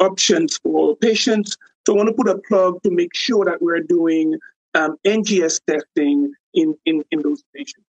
[0.03, 1.57] options for patients.
[1.85, 4.39] So I want to put a plug to make sure that we're doing
[4.75, 7.85] um, NGS testing in, in, in those patients.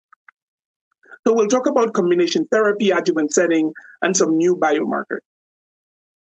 [1.27, 3.73] So we'll talk about combination therapy, adjuvant setting,
[4.03, 5.21] and some new biomarkers.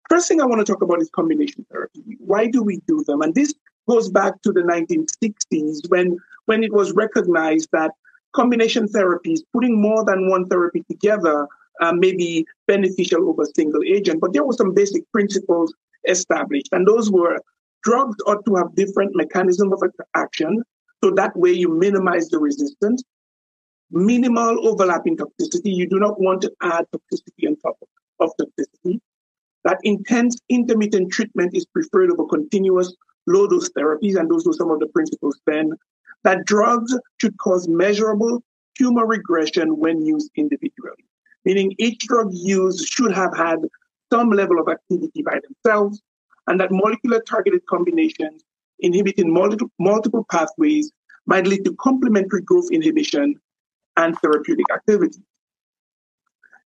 [0.09, 2.01] First thing I want to talk about is combination therapy.
[2.19, 3.21] Why do we do them?
[3.21, 3.53] And this
[3.89, 7.91] goes back to the 1960s when, when it was recognized that
[8.33, 11.47] combination therapies, putting more than one therapy together,
[11.81, 14.21] uh, may be beneficial over single agent.
[14.21, 15.73] But there were some basic principles
[16.07, 17.39] established, and those were
[17.83, 19.83] drugs ought to have different mechanisms of
[20.15, 20.63] action,
[21.03, 23.03] so that way you minimize the resistance.
[23.91, 25.73] Minimal overlapping toxicity.
[25.75, 27.77] You do not want to add toxicity on top
[28.19, 28.99] of toxicity.
[29.63, 32.93] That intense intermittent treatment is preferred over continuous
[33.27, 35.73] low dose therapies, and those were some of the principles then,
[36.23, 38.43] that drugs should cause measurable
[38.77, 41.05] tumor regression when used individually,
[41.45, 43.59] meaning each drug used should have had
[44.11, 46.01] some level of activity by themselves,
[46.47, 48.43] and that molecular targeted combinations
[48.79, 50.91] inhibiting multiple, multiple pathways
[51.25, 53.35] might lead to complementary growth inhibition
[53.97, 55.21] and therapeutic activity.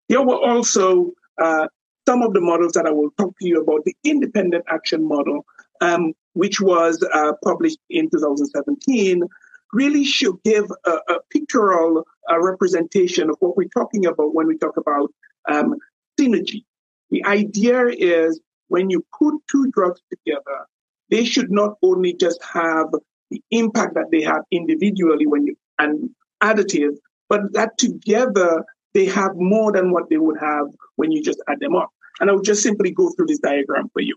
[0.10, 1.68] There were also uh,
[2.08, 3.86] some of the models that I will talk to you about.
[3.86, 5.46] The independent action model,
[5.82, 9.24] um, which was uh, published in 2017,
[9.72, 14.58] really should give a, a pictorial uh, representation of what we're talking about when we
[14.58, 15.12] talk about
[15.52, 15.76] um,
[16.20, 16.64] synergy.
[17.12, 20.68] The idea is when you put two drugs together,
[21.10, 22.88] they should not only just have
[23.32, 26.10] the impact that they have individually when you and
[26.42, 26.96] additive,
[27.30, 28.64] but that together
[28.94, 31.90] they have more than what they would have when you just add them up.
[32.20, 34.16] And I will just simply go through this diagram for you.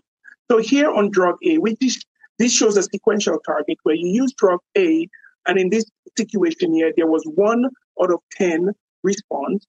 [0.51, 2.03] So here on drug A, which is,
[2.37, 5.07] this shows a sequential target where you use drug A,
[5.47, 5.85] and in this
[6.17, 7.69] situation here, there was one
[8.01, 8.71] out of 10
[9.03, 9.65] response.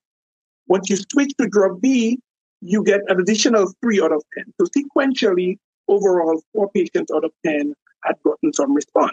[0.67, 2.19] Once you switch to drug B,
[2.61, 4.53] you get an additional three out of 10.
[4.61, 5.59] So sequentially,
[5.89, 9.13] overall, four patients out of 10 had gotten some response.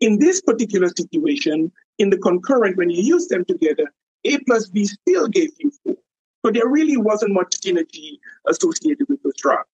[0.00, 3.92] In this particular situation, in the concurrent, when you use them together,
[4.24, 5.96] A plus B still gave you four.
[6.44, 9.68] So there really wasn't much synergy associated with those drugs.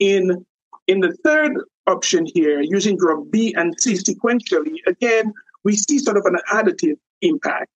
[0.00, 0.44] In,
[0.86, 6.16] in the third option here, using drug B and C sequentially, again, we see sort
[6.16, 7.70] of an additive impact.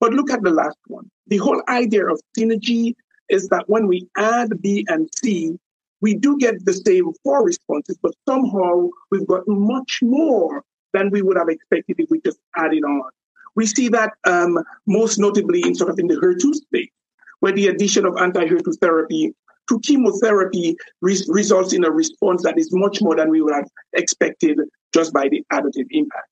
[0.00, 1.10] But look at the last one.
[1.26, 2.94] The whole idea of synergy
[3.28, 5.58] is that when we add B and C,
[6.00, 11.22] we do get the same four responses, but somehow we've gotten much more than we
[11.22, 13.10] would have expected if we just added on.
[13.56, 16.90] We see that um, most notably in sort of in the HER2 space,
[17.40, 19.34] where the addition of anti-HER2 therapy
[19.68, 23.68] to chemotherapy re- results in a response that is much more than we would have
[23.92, 24.60] expected
[24.94, 26.28] just by the additive impact.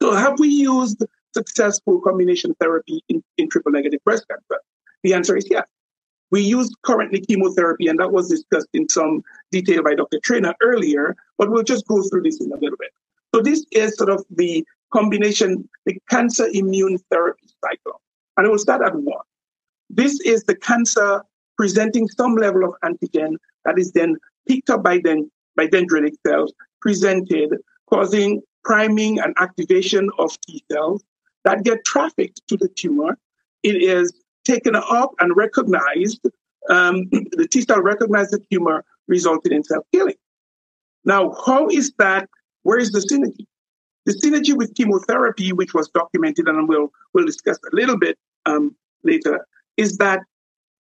[0.00, 4.62] So have we used successful combination therapy in, in triple negative breast cancer?
[5.02, 5.66] The answer is yes.
[6.30, 10.18] We use currently chemotherapy, and that was discussed in some detail by Dr.
[10.18, 12.90] Traina earlier, but we'll just go through this in a little bit.
[13.34, 18.00] So this is sort of the combination, the cancer immune therapy cycle.
[18.36, 19.24] And I will start at one.
[19.90, 21.22] This is the cancer
[21.56, 24.16] presenting some level of antigen that is then
[24.48, 27.56] picked up by, den- by dendritic cells, presented,
[27.90, 31.04] causing priming and activation of T cells
[31.44, 33.18] that get trafficked to the tumor.
[33.62, 34.12] It is
[34.44, 36.20] taken up and recognized,
[36.68, 40.16] um, the T cell recognizes the tumor, resulting in cell killing.
[41.04, 42.28] Now, how is that?
[42.62, 43.46] Where is the synergy?
[44.06, 48.74] The synergy with chemotherapy, which was documented, and we'll we'll discuss a little bit um,
[49.02, 50.20] later, is that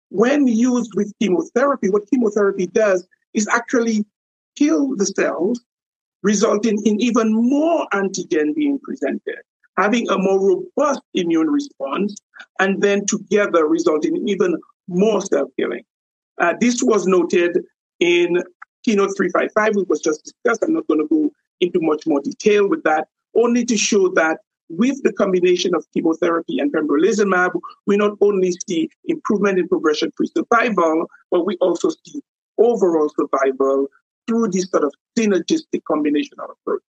[0.09, 4.05] when used with chemotherapy, what chemotherapy does is actually
[4.55, 5.63] kill the cells,
[6.21, 9.39] resulting in even more antigen being presented
[9.81, 12.15] having a more robust immune response,
[12.59, 14.55] and then together resulting in even
[14.87, 15.83] more cell killing.
[16.37, 17.59] Uh, this was noted
[17.99, 18.43] in
[18.83, 20.63] Keynote 355, which was just discussed.
[20.63, 24.39] I'm not going to go into much more detail with that, only to show that
[24.69, 27.51] with the combination of chemotherapy and pembrolizumab,
[27.87, 32.21] we not only see improvement in progression-free survival, but we also see
[32.57, 33.87] overall survival
[34.27, 36.81] through this sort of synergistic combination of approach.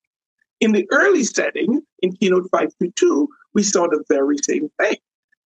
[0.63, 4.95] In the early setting, in Keynote 522, we saw the very same thing.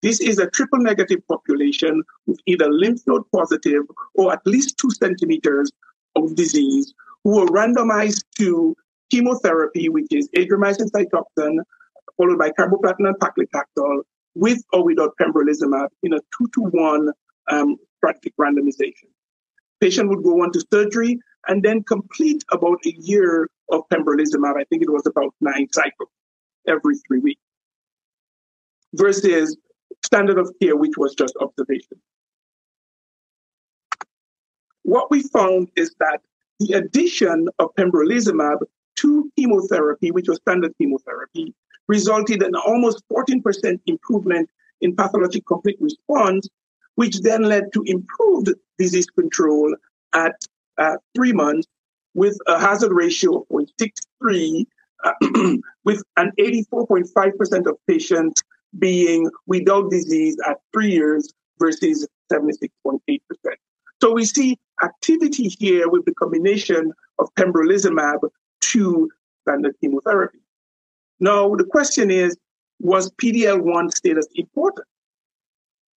[0.03, 4.91] This is a triple negative population with either lymph node positive or at least two
[4.91, 5.73] centimeters
[6.17, 6.93] of disease
[7.25, 8.77] who were randomized to
[9.11, 11.61] chemotherapy, which is adriamycin cytoxan,
[12.19, 14.03] followed by carboplatin and paclitaxel,
[14.35, 17.11] with or without pembrolizumab in a two to one
[17.51, 19.09] um, strategic randomization.
[19.81, 24.57] Patient would go on to surgery and then complete about a year of pembrolizumab.
[24.59, 26.11] I think it was about nine cycles
[26.67, 27.41] every three weeks
[28.95, 29.57] versus
[30.05, 32.01] standard of care, which was just observation.
[34.83, 36.21] What we found is that
[36.61, 38.59] the addition of pembrolizumab
[38.97, 41.55] to chemotherapy, which was standard chemotherapy,
[41.89, 44.49] resulted in almost 14% improvement
[44.81, 46.49] in pathologic complete response,
[46.95, 49.75] which then led to improved disease control
[50.15, 50.37] at
[50.79, 51.67] uh, three months
[52.17, 54.65] with a hazard ratio of 0.63,
[55.05, 55.13] uh,
[55.85, 58.43] with an 84.5% of patients
[58.79, 62.99] being without disease at three years versus 76.8%.
[64.01, 68.21] So we see activity here with the combination of pembrolizumab
[68.63, 69.11] to
[69.43, 70.39] standard chemotherapy.
[71.21, 72.35] Now, the question is,
[72.81, 74.87] was PD-L1 status important?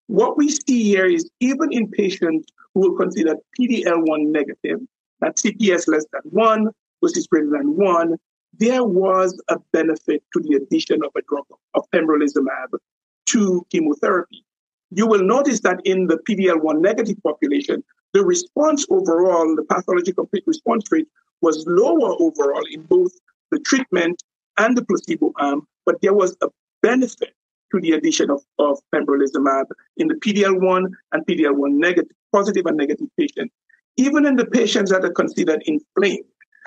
[0.08, 4.80] What we see here is even in patients who are considered PD-L1 negative,
[5.20, 6.68] that CPS less than one
[7.02, 8.16] versus greater than one,
[8.58, 11.44] there was a benefit to the addition of a drug
[11.74, 12.78] of pembrolizumab
[13.26, 14.44] to chemotherapy.
[14.90, 20.44] You will notice that in the PD-L1 negative population, the response overall, the pathology complete
[20.46, 21.08] response rate
[21.42, 23.12] was lower overall in both
[23.50, 24.22] the treatment
[24.56, 26.48] and the placebo arm, but there was a
[26.82, 27.34] benefit
[27.72, 29.66] to the addition of, of pembrolizumab
[29.98, 33.54] in the PDL1 and PDL1 negative, positive and negative patients.
[33.98, 36.24] Even in the patients that are considered inflamed,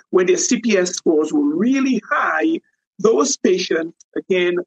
[0.10, 2.60] where their CPS scores were really high,
[3.00, 4.58] those patients, again,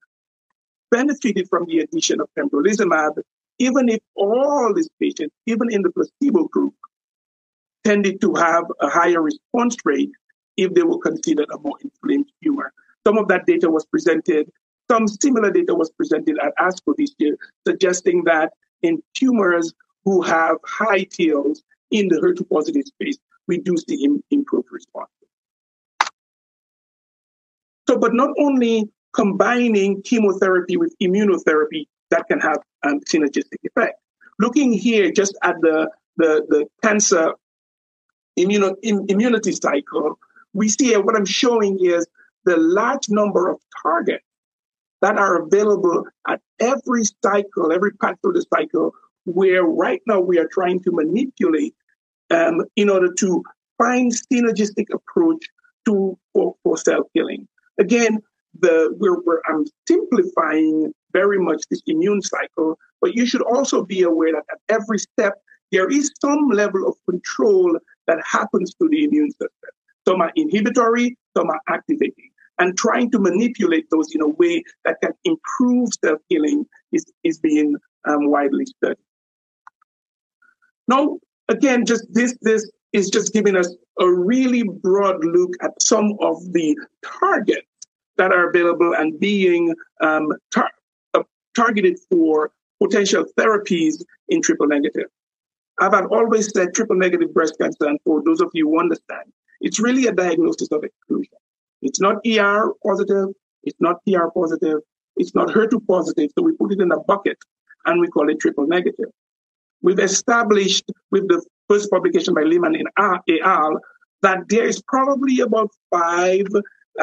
[0.91, 3.23] benefited from the addition of pembrolizumab,
[3.59, 6.75] even if all these patients, even in the placebo group,
[7.85, 10.11] tended to have a higher response rate
[10.57, 12.73] if they were considered a more inflamed tumor.
[13.07, 14.51] Some of that data was presented,
[14.91, 17.37] some similar data was presented at ASCO this year,
[17.67, 21.62] suggesting that in tumors who have high TILs
[21.95, 23.16] in the HER2 positive space,
[23.47, 25.11] we do see improved response.
[27.88, 34.01] So, but not only combining chemotherapy with immunotherapy that can have um, synergistic effect.
[34.40, 37.34] Looking here just at the, the, the cancer
[38.38, 40.18] immuno, Im, immunity cycle,
[40.53, 42.07] we see what I'm showing is
[42.45, 44.24] the large number of targets
[45.01, 48.92] that are available at every cycle, every part of the cycle,
[49.26, 51.74] where right now we are trying to manipulate
[52.35, 53.43] um, in order to
[53.78, 55.45] find synergistic approach
[55.87, 57.47] to for, for cell killing.
[57.78, 58.18] Again,
[58.61, 64.03] the we're, we're I'm simplifying very much this immune cycle, but you should also be
[64.03, 65.35] aware that at every step
[65.72, 69.72] there is some level of control that happens to the immune system.
[70.07, 72.30] Some are inhibitory, some are activating.
[72.59, 77.39] And trying to manipulate those in a way that can improve self healing is, is
[77.39, 77.74] being
[78.07, 78.99] um, widely studied.
[80.87, 81.18] Now,
[81.49, 86.36] again, just this, this is just giving us a really broad look at some of
[86.53, 87.66] the targets
[88.16, 90.70] that are available and being um, tar-
[91.14, 91.22] uh,
[91.57, 95.09] targeted for potential therapies in triple negative.
[95.80, 99.80] I've always said triple negative breast cancer, and for those of you who understand, it's
[99.80, 101.34] really a diagnosis of exclusion.
[101.82, 103.30] It's not ER positive,
[103.64, 104.78] it's not PR positive,
[105.16, 107.38] it's not HER2 positive, so we put it in a bucket
[107.86, 109.11] and we call it triple negative.
[109.85, 113.80] We've established with the first publication by Lehmann in al
[114.22, 116.47] that there is probably about five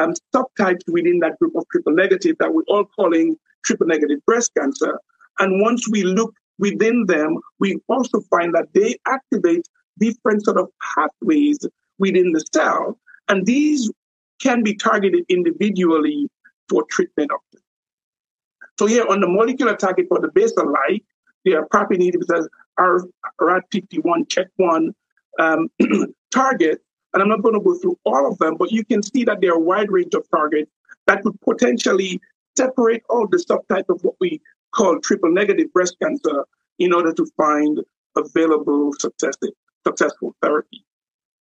[0.00, 4.50] um, subtypes within that group of triple negative that we're all calling triple negative breast
[4.58, 4.98] cancer.
[5.38, 9.68] And once we look within them, we also find that they activate
[10.00, 11.60] different sort of pathways
[12.00, 12.98] within the cell.
[13.28, 13.92] And these
[14.40, 16.28] can be targeted individually
[16.68, 17.62] for treatment options.
[18.76, 21.04] So here on the molecular target for the basal-like,
[21.44, 22.46] there are PARP inhibitors,
[22.78, 24.94] RAD51, check one
[25.38, 25.68] um,
[26.30, 26.82] target.
[27.12, 29.40] And I'm not going to go through all of them, but you can see that
[29.40, 30.70] there are a wide range of targets
[31.06, 32.20] that could potentially
[32.56, 34.40] separate all the subtype of what we
[34.74, 36.44] call triple negative breast cancer
[36.78, 37.80] in order to find
[38.16, 40.84] available successful therapy.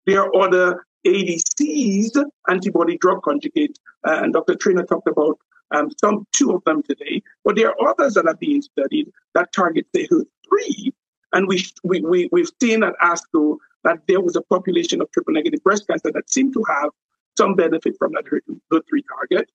[0.05, 3.75] There are other ADCs, antibody drug conjugates,
[4.07, 4.55] uh, and Dr.
[4.55, 5.37] Traina talked about
[5.71, 9.51] um, some two of them today, but there are others that are being studied that
[9.53, 10.91] target the HER3.
[11.33, 15.33] And we, we, we, we've seen at ASCO that there was a population of triple
[15.33, 16.89] negative breast cancer that seemed to have
[17.37, 19.49] some benefit from that HER3 target.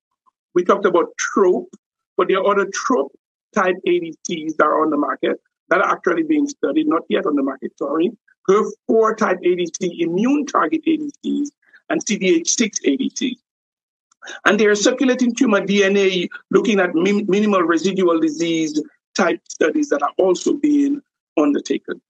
[0.55, 1.69] We talked about TROP,
[2.17, 3.13] but there are other TROP
[3.55, 7.35] type ADCs that are on the market that are actually being studied, not yet on
[7.35, 8.11] the market, sorry.
[8.49, 11.49] HER4 type ADC, immune target ADCs,
[11.89, 13.39] and CDH6 ADCs.
[14.45, 18.81] And they are circulating tumor DNA looking at min- minimal residual disease
[19.17, 21.01] type studies that are also being
[21.37, 22.01] undertaken.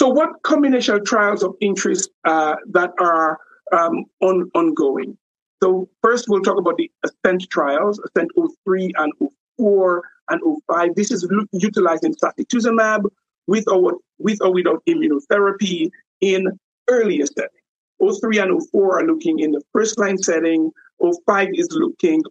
[0.00, 3.38] So, what combination trials of interest uh, that are
[3.70, 5.18] um, on, ongoing?
[5.62, 8.30] So, first we'll talk about the ASCENT trials, ASCENT
[8.64, 9.12] 03 and
[9.58, 10.94] 04 and 05.
[10.94, 13.10] This is utilizing sacituzumab
[13.50, 15.90] with or, with or without immunotherapy
[16.20, 16.46] in
[16.88, 17.64] earlier setting.
[18.00, 20.70] 03 and 04 are looking in the first line setting.
[21.26, 22.22] 05 is looking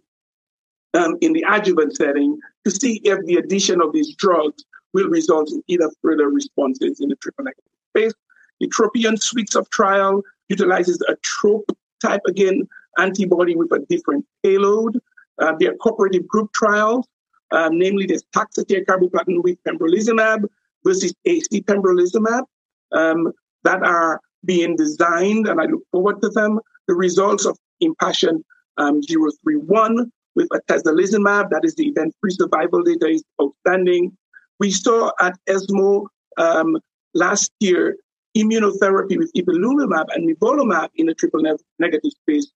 [0.94, 4.64] um, in the adjuvant setting to see if the addition of these drugs
[4.94, 8.14] will result in either further responses in the triple negative space.
[8.60, 11.70] The Tropion suites of trial utilizes a trope
[12.02, 12.66] type again
[12.98, 14.98] antibody with a different payload.
[15.38, 17.06] Uh, there are cooperative group trials,
[17.50, 20.46] um, namely the taxotere carboplatin with pembrolizumab
[20.84, 22.44] versus AC pembrolizumab
[22.92, 23.32] um,
[23.64, 26.60] that are being designed, and I look forward to them.
[26.88, 28.44] The results of Impassion
[28.78, 34.16] um, 031 with atezolizumab, that is the event-free survival data is outstanding.
[34.58, 36.06] We saw at ESMO
[36.36, 36.78] um,
[37.14, 37.96] last year
[38.36, 41.42] immunotherapy with ipilimumab and nivolumab in the triple
[41.78, 42.50] negative space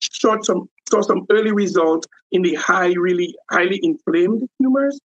[0.00, 4.98] showed some saw some early results in the high, really highly inflamed tumors.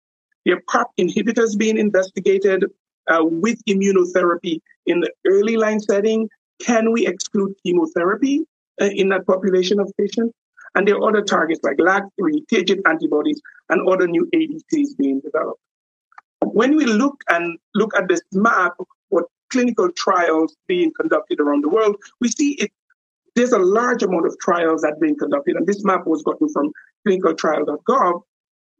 [0.47, 2.65] Are PARP inhibitors being investigated
[3.07, 6.29] uh, with immunotherapy in the early line setting.
[6.61, 8.45] Can we exclude chemotherapy
[8.81, 10.33] uh, in that population of patients?
[10.75, 15.59] And there are other targets like LAG3, TIGIT antibodies, and other new ADCs being developed.
[16.41, 18.73] When we look and look at this map
[19.09, 22.71] for clinical trials being conducted around the world, we see it.
[23.35, 26.47] There's a large amount of trials that are being conducted, and this map was gotten
[26.49, 26.71] from
[27.07, 28.21] clinicaltrial.gov.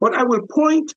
[0.00, 0.94] But I will point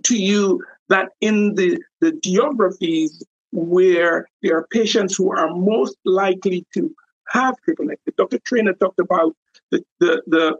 [0.00, 3.22] to you that in the, the geographies
[3.52, 6.94] where there are patients who are most likely to
[7.28, 8.38] have triple negative, Dr.
[8.38, 9.34] Traina talked about
[9.70, 10.58] the, the, the,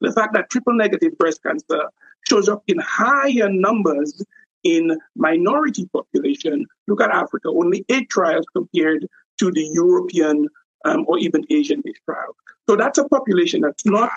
[0.00, 1.88] the fact that triple negative breast cancer
[2.28, 4.22] shows up in higher numbers
[4.64, 6.66] in minority population.
[6.86, 9.06] Look at Africa, only eight trials compared
[9.38, 10.48] to the European
[10.84, 12.36] um, or even Asian-based trials.
[12.68, 14.10] So that's a population that's not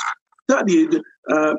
[0.50, 1.56] studied uh,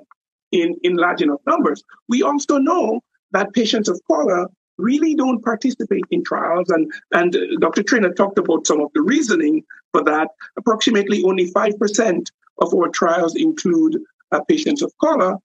[0.52, 1.82] in, in large enough numbers.
[2.08, 3.00] We also know
[3.32, 4.48] that patients of color
[4.78, 6.68] really don't participate in trials.
[6.68, 7.82] And, and Dr.
[7.82, 10.28] Traina talked about some of the reasoning for that.
[10.56, 12.26] Approximately only 5%
[12.58, 13.98] of our trials include
[14.30, 15.36] uh, patients of color.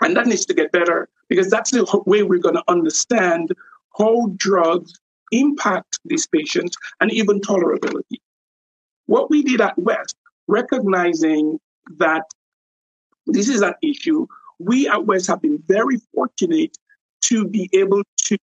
[0.00, 3.52] And that needs to get better because that's the way we're going to understand
[3.98, 4.92] how drugs
[5.32, 8.18] impact these patients and even tolerability.
[9.06, 10.16] What we did at West,
[10.48, 11.58] recognizing
[11.98, 12.24] that
[13.26, 14.26] this is an issue,
[14.58, 16.76] we at West have been very fortunate
[17.22, 18.36] to be able to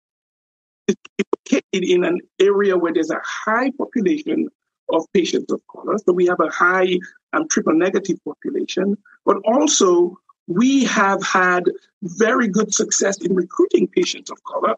[0.88, 4.48] located in an area where there's a high population
[4.90, 5.98] of patients of color.
[5.98, 6.98] So we have a high
[7.34, 10.18] um, triple negative population, but also
[10.48, 11.64] we have had
[12.04, 14.76] very good success in recruiting patients of color.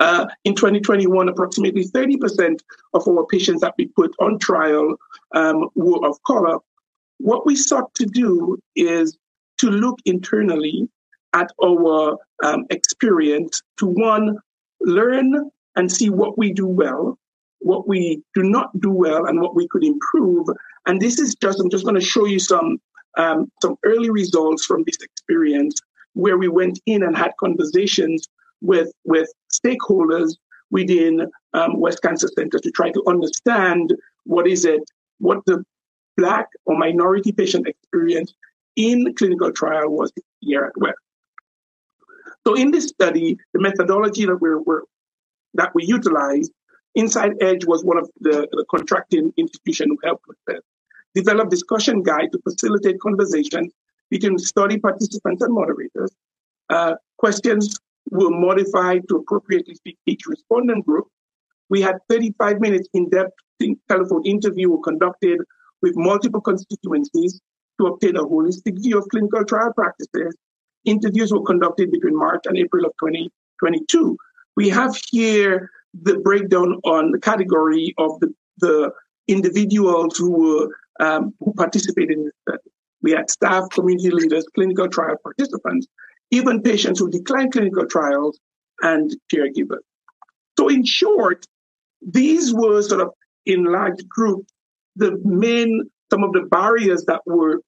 [0.00, 2.60] Uh, in 2021, approximately 30%
[2.94, 4.96] of our patients that we put on trial
[5.32, 6.58] um, were of color.
[7.18, 9.16] What we sought to do is
[9.58, 10.88] to look internally
[11.34, 14.38] at our um, experience to one,
[14.80, 17.18] learn and see what we do well,
[17.58, 20.46] what we do not do well, and what we could improve.
[20.86, 22.80] And this is just, I'm just going to show you some
[23.16, 25.80] um, some early results from this experience
[26.14, 28.26] where we went in and had conversations
[28.60, 30.36] with, with stakeholders
[30.70, 33.94] within um, West Cancer Center to try to understand
[34.24, 34.82] what is it,
[35.18, 35.64] what the
[36.18, 38.34] Black or minority patient experience
[38.76, 40.98] in clinical trial was here at West.
[42.46, 44.82] So in this study, the methodology that we're
[45.54, 46.52] that we utilized,
[46.94, 50.60] Inside Edge was one of the, the contracting institution who helped with this
[51.14, 53.70] develop discussion guide to facilitate conversation
[54.10, 56.12] between study participants and moderators.
[56.70, 57.78] Uh, questions
[58.10, 61.06] were modified to appropriately fit each respondent group.
[61.68, 63.32] We had 35 minutes in-depth
[63.88, 65.40] telephone interview conducted
[65.82, 67.40] with multiple constituencies
[67.80, 70.36] to obtain a holistic view of clinical trial practices.
[70.84, 74.16] Interviews were conducted between March and April of 2022.
[74.56, 78.92] We have here the breakdown on the category of the, the
[79.26, 80.68] individuals who were
[81.00, 82.70] um, who participated in the study.
[83.02, 85.86] We had staff, community leaders, clinical trial participants,
[86.32, 88.38] even patients who declined clinical trials,
[88.82, 89.82] and caregivers.
[90.58, 91.46] So, in short,
[92.00, 93.10] these were sort of
[93.46, 94.52] in large groups
[94.98, 97.60] the main, some of the barriers that were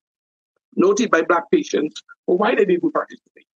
[0.75, 3.47] noted by Black patients for why they didn't participate.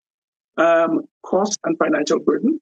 [0.58, 2.60] Um, cost and financial burden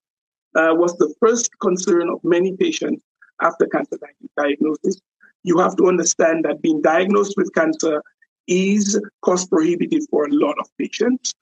[0.55, 3.03] uh, was the first concern of many patients
[3.41, 3.97] after cancer
[4.37, 4.99] diagnosis
[5.43, 8.01] you have to understand that being diagnosed with cancer
[8.47, 11.33] is cost prohibitive for a lot of patients,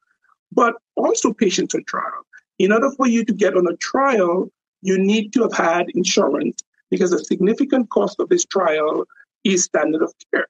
[0.52, 2.26] but also patients on trial.
[2.60, 4.50] In order for you to get on a trial,
[4.82, 6.58] you need to have had insurance
[6.90, 9.06] because a significant cost of this trial
[9.44, 10.48] is standard of care.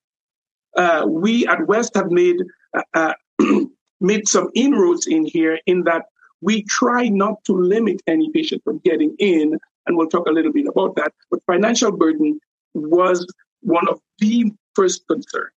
[0.76, 2.38] Uh, we at West have made
[2.76, 3.14] uh, uh
[4.02, 6.06] made some inroads in here in that
[6.42, 10.52] we try not to limit any patient from getting in, and we'll talk a little
[10.52, 11.14] bit about that.
[11.30, 12.40] But financial burden
[12.74, 13.26] was
[13.62, 15.52] one of the first concerns.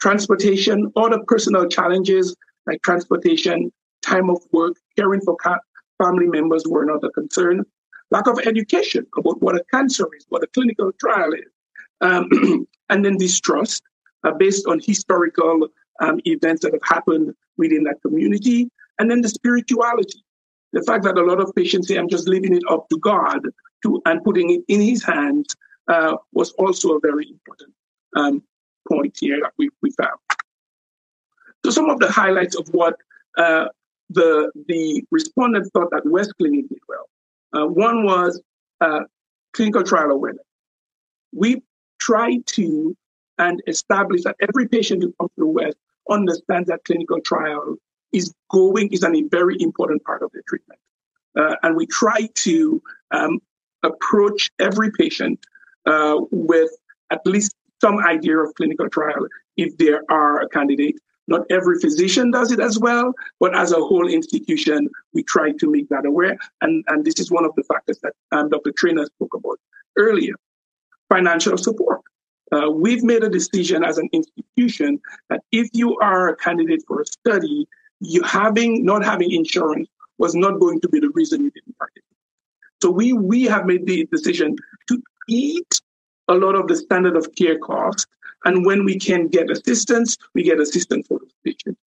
[0.00, 2.36] Transportation, other personal challenges
[2.66, 5.36] like transportation, time of work, caring for
[6.02, 7.64] family members were another concern.
[8.10, 11.50] Lack of education about what a cancer is, what a clinical trial is.
[12.00, 12.28] Um,
[12.90, 13.82] and then distrust
[14.24, 15.68] uh, based on historical
[16.00, 18.68] um, events that have happened within that community.
[18.98, 20.22] And then the spirituality.
[20.72, 23.40] The fact that a lot of patients say, I'm just leaving it up to God
[23.84, 25.46] to, and putting it in his hands
[25.88, 27.72] uh, was also a very important
[28.16, 28.42] um,
[28.90, 30.18] point here that we, we found.
[31.64, 32.96] So some of the highlights of what
[33.38, 33.66] uh,
[34.10, 37.08] the the respondents thought that West Clinic did well.
[37.54, 38.40] Uh, one was
[38.80, 39.00] uh,
[39.54, 40.44] clinical trial awareness.
[41.32, 41.62] We
[41.98, 42.96] try to
[43.38, 45.76] and establish that every patient who comes to the West
[46.10, 47.76] understands that clinical trial
[48.12, 50.80] is going is a very important part of the treatment.
[51.36, 52.80] Uh, and we try to
[53.10, 53.40] um,
[53.82, 55.40] approach every patient
[55.86, 56.70] uh, with
[57.10, 59.26] at least some idea of clinical trial
[59.56, 60.96] if there are a candidate.
[61.26, 65.70] Not every physician does it as well, but as a whole institution, we try to
[65.70, 66.36] make that aware.
[66.60, 68.72] And, and this is one of the factors that um, Dr.
[68.72, 69.58] Traina spoke about
[69.96, 70.34] earlier
[71.08, 72.00] financial support.
[72.52, 77.00] Uh, we've made a decision as an institution that if you are a candidate for
[77.00, 77.66] a study,
[78.00, 79.88] you having not having insurance
[80.18, 82.04] was not going to be the reason you didn't participate.
[82.82, 84.56] So we we have made the decision
[84.88, 85.80] to eat
[86.28, 88.06] a lot of the standard of care costs,
[88.44, 91.80] and when we can get assistance, we get assistance for the patients.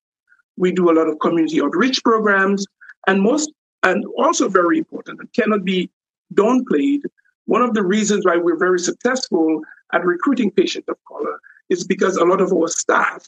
[0.57, 2.65] We do a lot of community outreach programs,
[3.07, 3.51] and most
[3.83, 5.89] and also very important and cannot be
[6.33, 7.03] downplayed.
[7.47, 9.61] One of the reasons why we're very successful
[9.93, 11.39] at recruiting patients of color
[11.69, 13.27] is because a lot of our staff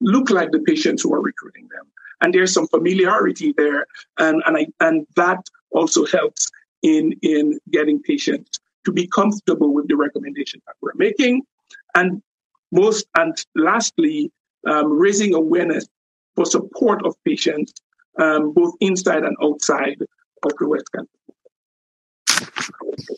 [0.00, 1.86] look like the patients who are recruiting them.
[2.20, 3.86] And there's some familiarity there.
[4.18, 6.50] And, and, I, and that also helps
[6.82, 11.42] in, in getting patients to be comfortable with the recommendations that we're making.
[11.94, 12.20] And
[12.72, 14.32] most, and lastly,
[14.66, 15.86] um, raising awareness
[16.34, 17.72] for support of patients,
[18.18, 19.98] um, both inside and outside
[20.44, 21.21] of the West Campus.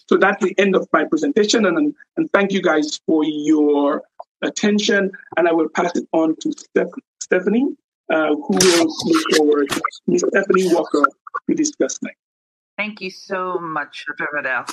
[0.07, 4.03] So that's the end of my presentation, and, and thank you guys for your
[4.43, 5.11] attention.
[5.37, 7.77] And I will pass it on to Steph- Stephanie,
[8.13, 9.69] uh, who will move forward.
[10.07, 10.25] Ms.
[10.29, 11.05] Stephanie Walker
[11.49, 12.19] to discuss next.
[12.77, 14.65] Thank you so much, Dr.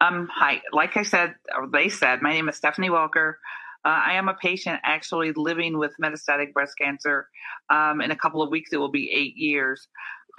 [0.00, 3.38] Um, hi, like I said, or they said, my name is Stephanie Walker.
[3.84, 7.28] Uh, I am a patient actually living with metastatic breast cancer.
[7.68, 9.88] Um, in a couple of weeks, it will be eight years.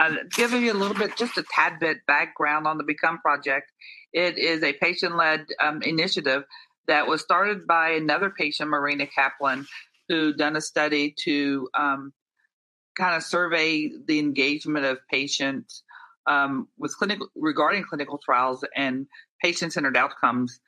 [0.04, 3.72] Uh, give you a little bit, just a tad bit background on the Become Project.
[4.12, 6.44] It is a patient led um, initiative
[6.88, 9.66] that was started by another patient, Marina Kaplan,
[10.10, 12.12] who done a study to um,
[12.98, 15.84] kind of survey the engagement of patients
[16.28, 19.08] um, with clinical regarding clinical trials and
[19.42, 20.60] patient-centered outcomes.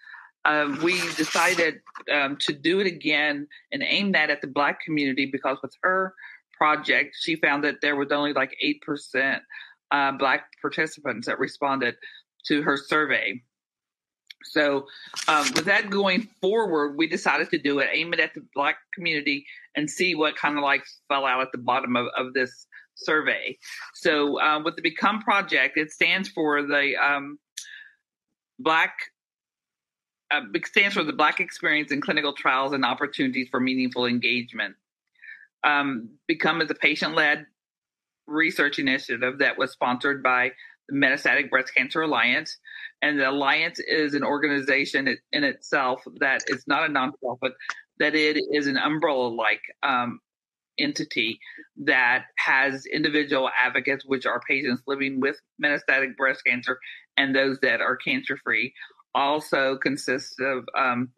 [0.46, 1.82] Uh, we decided
[2.14, 6.14] um, to do it again and aim that at the Black community because with her
[6.58, 9.42] project, she found that there was only like eight percent
[9.92, 11.96] uh, Black participants that responded
[12.48, 13.42] to her survey.
[14.44, 14.86] So,
[15.28, 18.78] um, with that going forward, we decided to do it, aim it at the Black
[18.94, 19.46] community,
[19.76, 23.58] and see what kind of like fell out at the bottom of, of this survey.
[23.96, 27.40] So, uh, with the Become Project, it stands for the um,
[28.60, 28.94] Black.
[30.32, 34.76] Uh, stands for the Black Experience in Clinical Trials and Opportunities for Meaningful Engagement.
[35.64, 37.46] Um, Become is a patient-led
[38.28, 40.52] research initiative that was sponsored by
[40.90, 42.58] the Metastatic Breast Cancer Alliance.
[43.02, 47.52] And the Alliance is an organization in itself that is not a nonprofit,
[48.00, 50.20] that it is an umbrella like um,
[50.80, 51.40] entity
[51.78, 56.80] that has individual advocates, which are patients living with metastatic breast cancer
[57.18, 58.74] and those that are cancer free.
[59.14, 61.10] Also consists of um,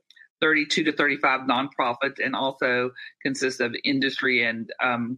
[0.41, 5.17] 32 to 35 nonprofits and also consists of industry and um,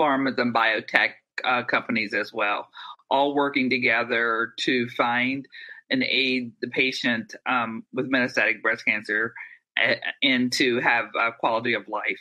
[0.00, 1.10] pharma and biotech
[1.44, 2.68] uh, companies as well
[3.10, 5.46] all working together to find
[5.90, 9.32] and aid the patient um, with metastatic breast cancer
[10.22, 12.18] and to have a quality of life.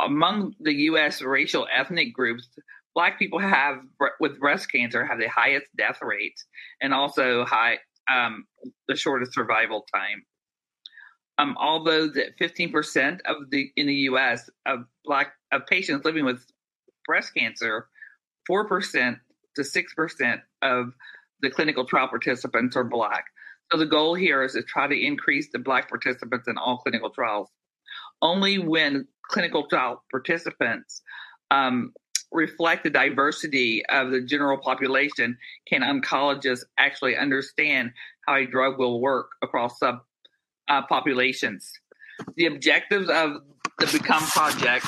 [0.00, 1.20] Among the U.S.
[1.20, 2.48] racial ethnic groups,
[2.94, 3.82] Black people have
[4.18, 6.44] with breast cancer have the highest death rates
[6.80, 7.78] and also high
[8.12, 8.46] um,
[8.88, 10.24] the shortest survival time.
[11.40, 14.50] Um, although that 15% of the in the U.S.
[14.66, 16.44] of black of patients living with
[17.06, 17.88] breast cancer,
[18.48, 19.18] 4%
[19.56, 20.92] to 6% of
[21.40, 23.24] the clinical trial participants are Black.
[23.72, 27.10] So the goal here is to try to increase the Black participants in all clinical
[27.10, 27.48] trials.
[28.20, 31.02] Only when clinical trial participants
[31.50, 31.92] um,
[32.32, 37.92] reflect the diversity of the general population can oncologists actually understand
[38.26, 40.00] how a drug will work across sub
[40.70, 41.70] uh, populations.
[42.36, 43.32] The objectives of
[43.78, 44.86] the Become Project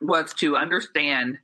[0.00, 1.38] was to understand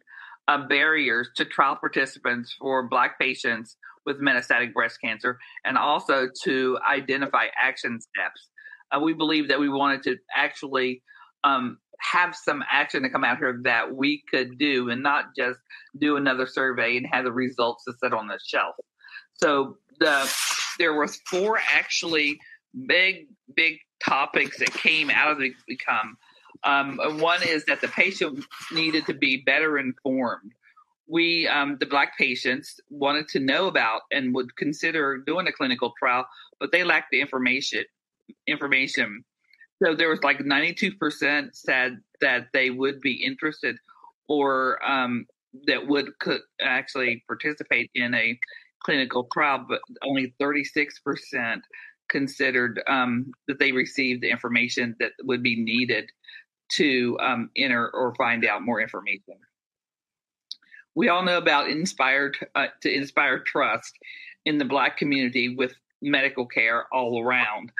[0.48, 6.78] uh, barriers to trial participants for Black patients with metastatic breast cancer and also to
[6.88, 8.48] identify action steps.
[8.92, 11.02] Uh, we believe that we wanted to actually
[11.42, 15.58] um, have some action to come out here that we could do and not just
[15.98, 18.76] do another survey and have the results to sit on the shelf.
[19.34, 20.32] So the
[20.78, 22.38] there was four actually
[22.86, 26.16] big big topics that came out of the become
[26.64, 30.52] um, one is that the patient needed to be better informed.
[31.08, 35.92] We, um, the Black patients, wanted to know about and would consider doing a clinical
[35.98, 36.26] trial,
[36.58, 37.84] but they lacked the information.
[38.46, 39.24] Information.
[39.82, 43.76] So there was like 92% said that they would be interested
[44.28, 45.26] or um,
[45.66, 48.38] that would could actually participate in a
[48.82, 51.60] clinical trial, but only 36%
[52.08, 56.10] considered um, that they received the information that would be needed
[56.72, 59.34] to um, enter or find out more information.
[60.94, 63.92] We all know about inspired uh, to inspire trust
[64.44, 67.70] in the Black community with medical care all around.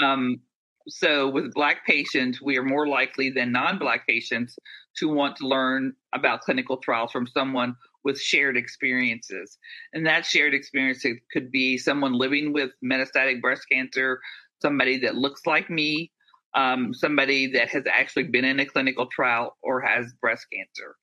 [0.00, 0.40] Um,
[0.88, 4.58] so, with Black patients, we are more likely than non Black patients
[4.96, 9.58] to want to learn about clinical trials from someone with shared experiences.
[9.92, 14.20] And that shared experience could be someone living with metastatic breast cancer,
[14.60, 16.12] somebody that looks like me,
[16.54, 20.96] um, somebody that has actually been in a clinical trial or has breast cancer.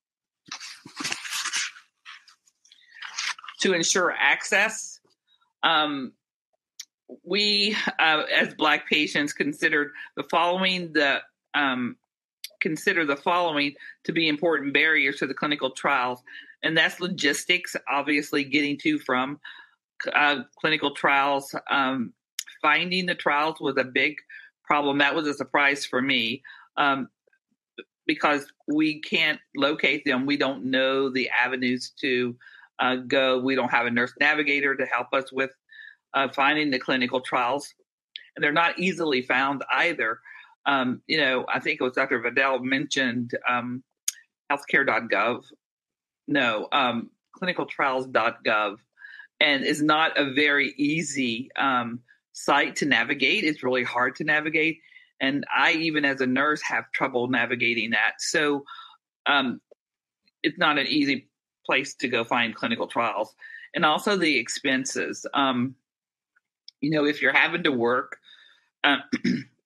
[3.62, 5.00] To ensure access,
[5.62, 6.14] um,
[7.24, 11.20] we, uh, as Black patients, considered the following the
[11.54, 11.98] um,
[12.62, 13.74] consider the following
[14.06, 16.22] to be important barriers to the clinical trials,
[16.64, 17.76] and that's logistics.
[17.90, 19.40] Obviously, getting to from
[20.14, 22.14] uh, clinical trials, um,
[22.62, 24.16] finding the trials was a big
[24.64, 24.98] problem.
[25.00, 26.44] That was a surprise for me
[26.78, 27.10] um,
[28.06, 30.26] because we can't locate them.
[30.26, 32.36] We don't know the avenues to
[32.80, 33.40] uh, go.
[33.40, 35.52] We don't have a nurse navigator to help us with
[36.14, 37.74] uh, finding the clinical trials,
[38.36, 40.20] and they're not easily found either.
[40.66, 42.20] Um, you know, I think it was Dr.
[42.20, 43.84] Vidal mentioned um,
[44.52, 45.44] healthcare.gov.
[46.32, 47.10] No, um,
[47.40, 48.78] clinicaltrials.gov,
[49.42, 52.00] and is not a very easy um,
[52.32, 53.44] site to navigate.
[53.44, 54.80] It's really hard to navigate,
[55.20, 58.14] and I, even as a nurse, have trouble navigating that.
[58.20, 58.64] So,
[59.26, 59.60] um,
[60.42, 61.28] it's not an easy
[61.66, 63.36] place to go find clinical trials,
[63.76, 65.26] and also the expenses.
[65.34, 65.76] Um,
[66.80, 68.18] you know, if you're having to work
[68.86, 68.98] uh,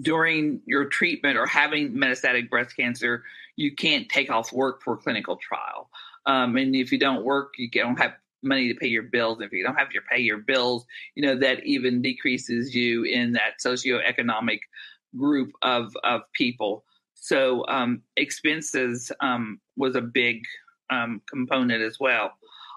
[0.00, 3.24] during your treatment or having metastatic breast cancer,
[3.56, 5.90] you can't take off work for clinical trial.
[6.26, 8.12] Um, and if you don't work, you don't have
[8.42, 9.40] money to pay your bills.
[9.40, 10.84] If you don't have to pay your bills,
[11.14, 14.60] you know, that even decreases you in that socioeconomic
[15.16, 16.84] group of, of people.
[17.14, 20.42] So um, expenses um, was a big
[20.90, 22.32] um, component as well.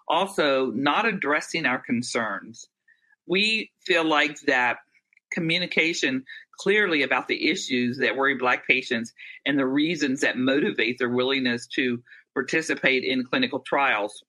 [0.07, 2.67] Also, not addressing our concerns
[3.31, 4.79] we feel like that
[5.31, 6.25] communication
[6.61, 9.13] clearly about the issues that worry Black patients
[9.45, 12.01] and the reasons that motivate their willingness to
[12.35, 14.23] participate in clinical trials.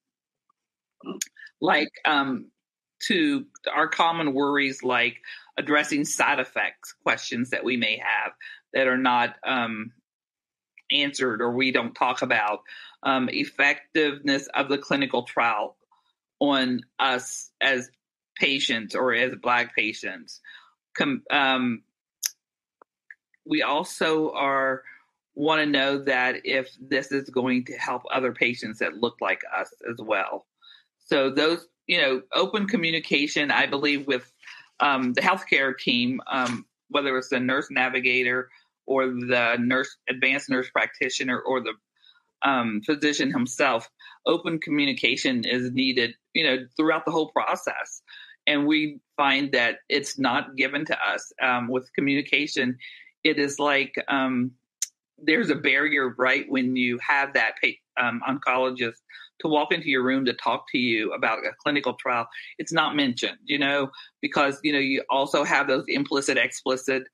[1.61, 2.51] Like um,
[3.05, 5.19] to our common worries, like
[5.59, 8.33] addressing side effects questions that we may have
[8.73, 9.93] that are not um,
[10.91, 12.61] answered or we don't talk about,
[13.03, 15.77] um, effectiveness of the clinical trial
[16.41, 17.91] on us as
[18.39, 20.41] patients or as Black patients.
[20.97, 21.83] Com- um,
[23.45, 24.83] we also are
[25.35, 29.41] want to know that if this is going to help other patients that look like
[29.57, 30.47] us as well.
[30.99, 34.31] So those, you know, open communication, I believe, with
[34.81, 38.51] um, the healthcare team, um, whether it's the nurse navigator
[38.87, 41.73] or the nurse advanced nurse practitioner or the
[42.43, 43.89] um, physician himself,
[44.27, 48.03] open communication is needed, you know, throughout the whole process
[48.47, 52.77] and we find that it's not given to us um, with communication.
[53.25, 54.53] It is like um,
[55.19, 57.55] there's a barrier, right, when you have that
[58.01, 58.97] um, oncologist
[59.41, 62.27] to walk into your room to talk to you about a clinical trial.
[62.59, 67.05] It's not mentioned, you know, because you know you also have those implicit, explicit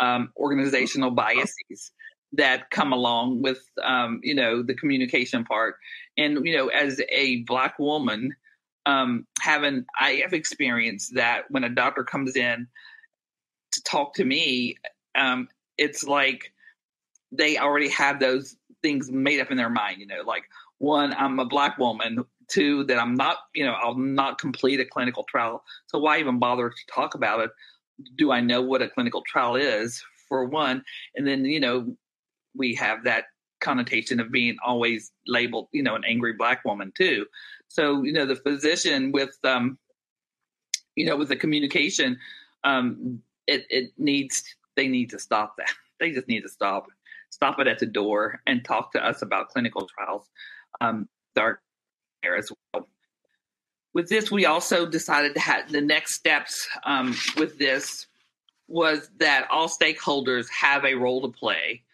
[0.00, 1.92] um, organizational biases
[2.32, 5.76] that come along with um, you know the communication part
[6.16, 8.34] and you know as a black woman
[8.86, 12.66] um, having I have experienced that when a doctor comes in
[13.72, 14.76] to talk to me,
[15.14, 15.48] um,
[15.78, 16.52] it's like
[17.30, 20.00] they already have those things made up in their mind.
[20.00, 20.44] You know, like
[20.78, 22.24] one, I'm a black woman.
[22.48, 25.64] Two, that I'm not, you know, I'll not complete a clinical trial.
[25.86, 27.50] So why even bother to talk about it?
[28.18, 30.02] Do I know what a clinical trial is?
[30.28, 30.84] For one,
[31.14, 31.96] and then you know,
[32.54, 33.26] we have that
[33.62, 37.24] connotation of being always labeled, you know, an angry black woman too.
[37.68, 39.78] So, you know, the physician with, um,
[40.96, 42.18] you know, with the communication,
[42.64, 44.44] um, it, it needs,
[44.76, 45.70] they need to stop that.
[46.00, 46.88] They just need to stop,
[47.30, 50.28] stop it at the door and talk to us about clinical trials.
[50.80, 51.60] Um, there
[52.36, 52.88] as well.
[53.94, 58.08] With this, we also decided to have the next steps um, with this
[58.66, 61.84] was that all stakeholders have a role to play.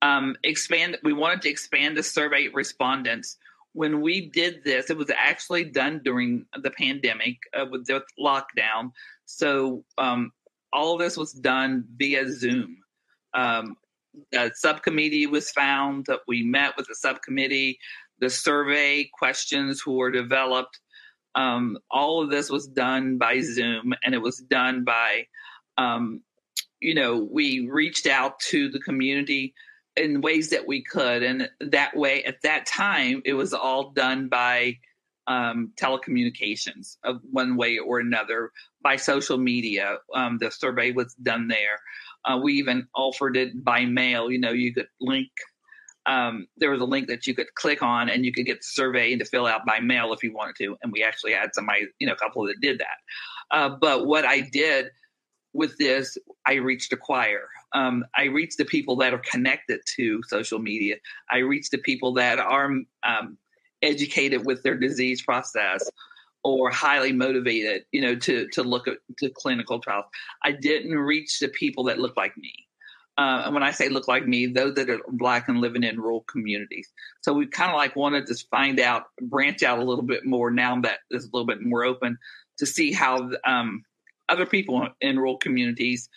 [0.00, 0.98] Um, expand.
[1.04, 3.38] We wanted to expand the survey respondents
[3.72, 8.92] when we did this, it was actually done during the pandemic uh, with the lockdown.
[9.24, 10.32] So um,
[10.72, 12.78] all this was done via Zoom.
[13.34, 13.76] Um,
[14.34, 16.06] a subcommittee was found.
[16.26, 17.78] We met with the subcommittee.
[18.18, 20.78] The survey questions were developed.
[21.34, 25.26] Um, all of this was done by Zoom, and it was done by,
[25.78, 26.22] um,
[26.80, 29.54] you know, we reached out to the community
[29.96, 34.28] in ways that we could, and that way, at that time, it was all done
[34.28, 34.78] by
[35.26, 38.50] um, telecommunications of one way or another
[38.82, 39.96] by social media.
[40.14, 41.80] Um, the survey was done there.
[42.24, 44.30] Uh, we even offered it by mail.
[44.30, 45.30] You know, you could link.
[46.04, 48.64] Um, there was a link that you could click on, and you could get the
[48.64, 50.76] survey and to fill out by mail if you wanted to.
[50.82, 53.56] And we actually had somebody, you know, a couple that did that.
[53.56, 54.86] Uh, but what I did
[55.52, 56.16] with this,
[56.46, 57.48] I reached a choir.
[57.74, 60.96] Um, I reached the people that are connected to social media.
[61.30, 62.70] I reached the people that are
[63.02, 63.38] um,
[63.82, 65.90] educated with their disease process
[66.44, 70.06] or highly motivated, you know, to to look at to clinical trials.
[70.42, 72.52] I didn't reach the people that look like me.
[73.18, 76.00] Uh, and when I say look like me, those that are black and living in
[76.00, 76.88] rural communities.
[77.20, 80.50] So we kind of like wanted to find out, branch out a little bit more
[80.50, 82.16] now that it's a little bit more open
[82.58, 83.84] to see how um,
[84.30, 86.08] other people in rural communities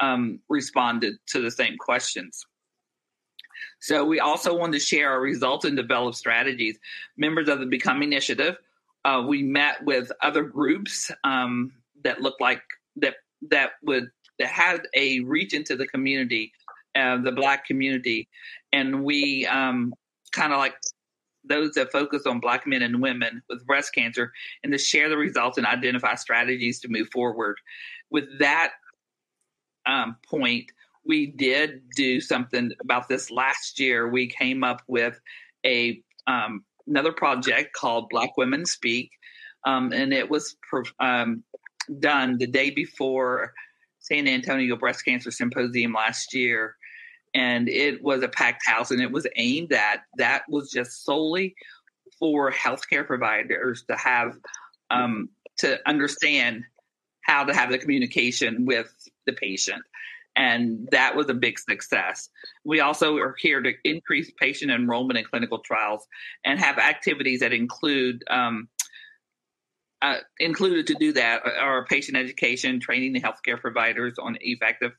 [0.00, 2.46] um, responded to the same questions.
[3.80, 6.78] So we also wanted to share our results and develop strategies.
[7.16, 8.56] Members of the Become Initiative
[9.04, 12.62] uh, we met with other groups um, that looked like
[12.96, 13.14] that
[13.50, 16.52] that would that had a reach into the community,
[16.94, 18.28] uh, the Black community,
[18.72, 19.94] and we um,
[20.32, 20.74] kind of like
[21.46, 24.32] those that focus on Black men and women with breast cancer,
[24.62, 27.56] and to share the results and identify strategies to move forward.
[28.10, 28.72] With that
[29.86, 30.70] um, point,
[31.06, 34.08] we did do something about this last year.
[34.08, 35.20] We came up with
[35.64, 39.10] a um, another project called Black Women Speak,
[39.66, 40.56] um, and it was
[41.00, 41.42] um,
[41.98, 43.52] done the day before
[44.00, 46.76] San Antonio Breast Cancer Symposium last year.
[47.34, 51.54] And it was a packed house, and it was aimed at that was just solely
[52.18, 54.36] for healthcare providers to have
[54.90, 55.28] um,
[55.58, 56.62] to understand
[57.22, 58.92] how to have the communication with
[59.26, 59.82] the patient
[60.36, 62.28] and that was a big success.
[62.64, 66.06] We also are here to increase patient enrollment in clinical trials
[66.44, 68.68] and have activities that include um,
[70.02, 74.92] uh, included to do that are patient education, training the healthcare providers on effective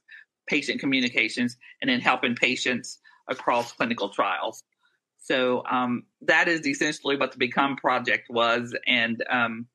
[0.48, 4.64] patient communications, and then helping patients across clinical trials.
[5.20, 9.68] So um, that is essentially what the Become project was, and um,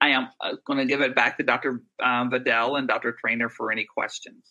[0.00, 1.82] I am uh, going to give it back to Dr.
[2.02, 3.16] Um, Vidal and Dr.
[3.24, 4.44] Traina for any questions.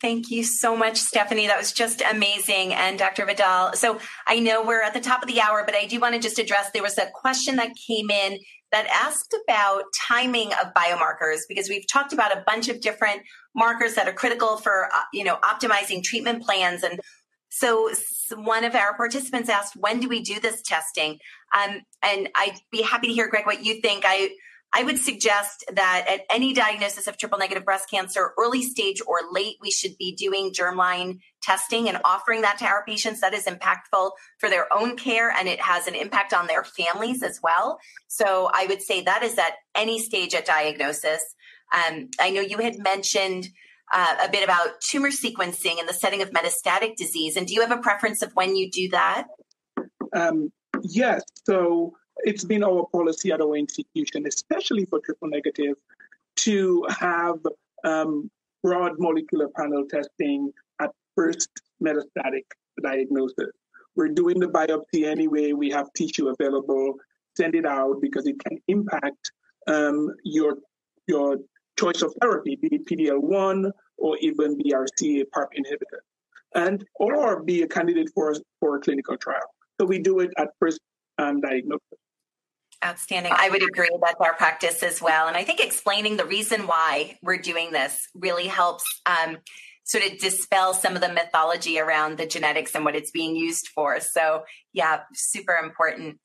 [0.00, 1.48] Thank you so much, Stephanie.
[1.48, 2.72] That was just amazing.
[2.72, 3.26] And Dr.
[3.26, 3.72] Vidal.
[3.74, 6.20] So I know we're at the top of the hour, but I do want to
[6.20, 8.38] just address there was a question that came in
[8.70, 13.22] that asked about timing of biomarkers because we've talked about a bunch of different
[13.54, 17.00] markers that are critical for uh, you know optimizing treatment plans and
[17.50, 17.90] so
[18.34, 21.18] one of our participants asked when do we do this testing
[21.56, 24.28] um, and i'd be happy to hear greg what you think i
[24.72, 29.20] I would suggest that at any diagnosis of triple negative breast cancer, early stage or
[29.32, 33.22] late, we should be doing germline testing and offering that to our patients.
[33.22, 37.22] That is impactful for their own care and it has an impact on their families
[37.22, 37.78] as well.
[38.08, 41.22] So I would say that is at any stage at diagnosis.
[41.72, 43.48] Um, I know you had mentioned
[43.92, 47.36] uh, a bit about tumor sequencing in the setting of metastatic disease.
[47.36, 49.28] And do you have a preference of when you do that?
[50.14, 50.52] Um,
[50.82, 51.22] yes.
[51.44, 55.76] So it's been our policy at our institution, especially for triple negative,
[56.36, 57.38] to have
[57.84, 58.30] um,
[58.62, 61.48] broad molecular panel testing at first
[61.82, 62.44] metastatic
[62.82, 63.50] diagnosis.
[63.96, 65.52] We're doing the biopsy anyway.
[65.52, 66.94] We have tissue available.
[67.36, 69.32] Send it out because it can impact
[69.66, 70.56] um, your
[71.06, 71.38] your
[71.78, 76.00] choice of therapy, be it PDL1 or even BRCA PARP inhibitor,
[76.54, 79.54] and or be a candidate for for a clinical trial.
[79.80, 80.80] So we do it at first
[81.18, 81.98] um, diagnosis.
[82.84, 83.32] Outstanding.
[83.34, 85.26] I would agree that's our practice as well.
[85.26, 89.38] And I think explaining the reason why we're doing this really helps um,
[89.82, 93.68] sort of dispel some of the mythology around the genetics and what it's being used
[93.74, 93.98] for.
[93.98, 96.20] So, yeah, super important.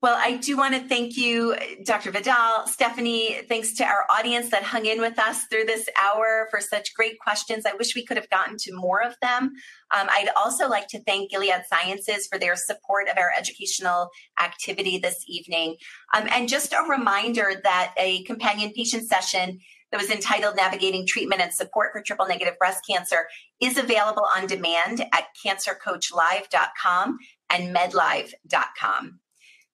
[0.00, 2.12] Well, I do want to thank you, Dr.
[2.12, 3.40] Vidal, Stephanie.
[3.48, 7.18] Thanks to our audience that hung in with us through this hour for such great
[7.18, 7.66] questions.
[7.66, 9.54] I wish we could have gotten to more of them.
[9.92, 14.98] Um, I'd also like to thank Gilead Sciences for their support of our educational activity
[14.98, 15.74] this evening.
[16.14, 19.58] Um, and just a reminder that a companion patient session
[19.90, 23.26] that was entitled Navigating Treatment and Support for Triple Negative Breast Cancer
[23.60, 27.18] is available on demand at cancercoachlive.com
[27.50, 29.18] and medlive.com.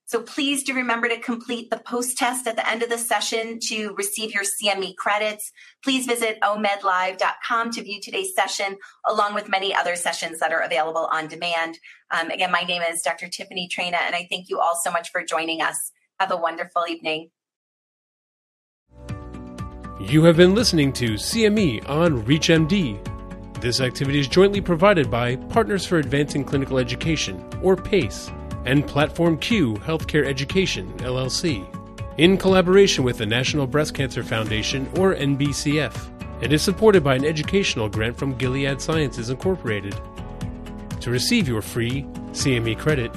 [0.06, 3.58] So please do remember to complete the post test at the end of the session
[3.68, 5.50] to receive your CME credits.
[5.82, 8.76] Please visit omedlive.com to view today's session,
[9.08, 11.78] along with many other sessions that are available on demand.
[12.10, 13.28] Um, again, my name is Dr.
[13.28, 15.92] Tiffany Traina, and I thank you all so much for joining us.
[16.20, 17.30] Have a wonderful evening.
[20.00, 23.60] You have been listening to CME on ReachMD.
[23.60, 28.30] This activity is jointly provided by Partners for Advancing Clinical Education, or PACE
[28.64, 31.66] and Platform Q Healthcare Education, LLC,
[32.18, 36.42] in collaboration with the National Breast Cancer Foundation, or NBCF.
[36.42, 39.94] It is supported by an educational grant from Gilead Sciences Incorporated.
[41.00, 42.02] To receive your free
[42.32, 43.10] CME credit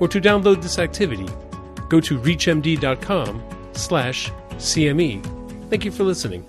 [0.00, 1.28] or to download this activity,
[1.88, 3.42] go to reachmd.com
[3.72, 5.70] slash CME.
[5.70, 6.44] Thank you for listening.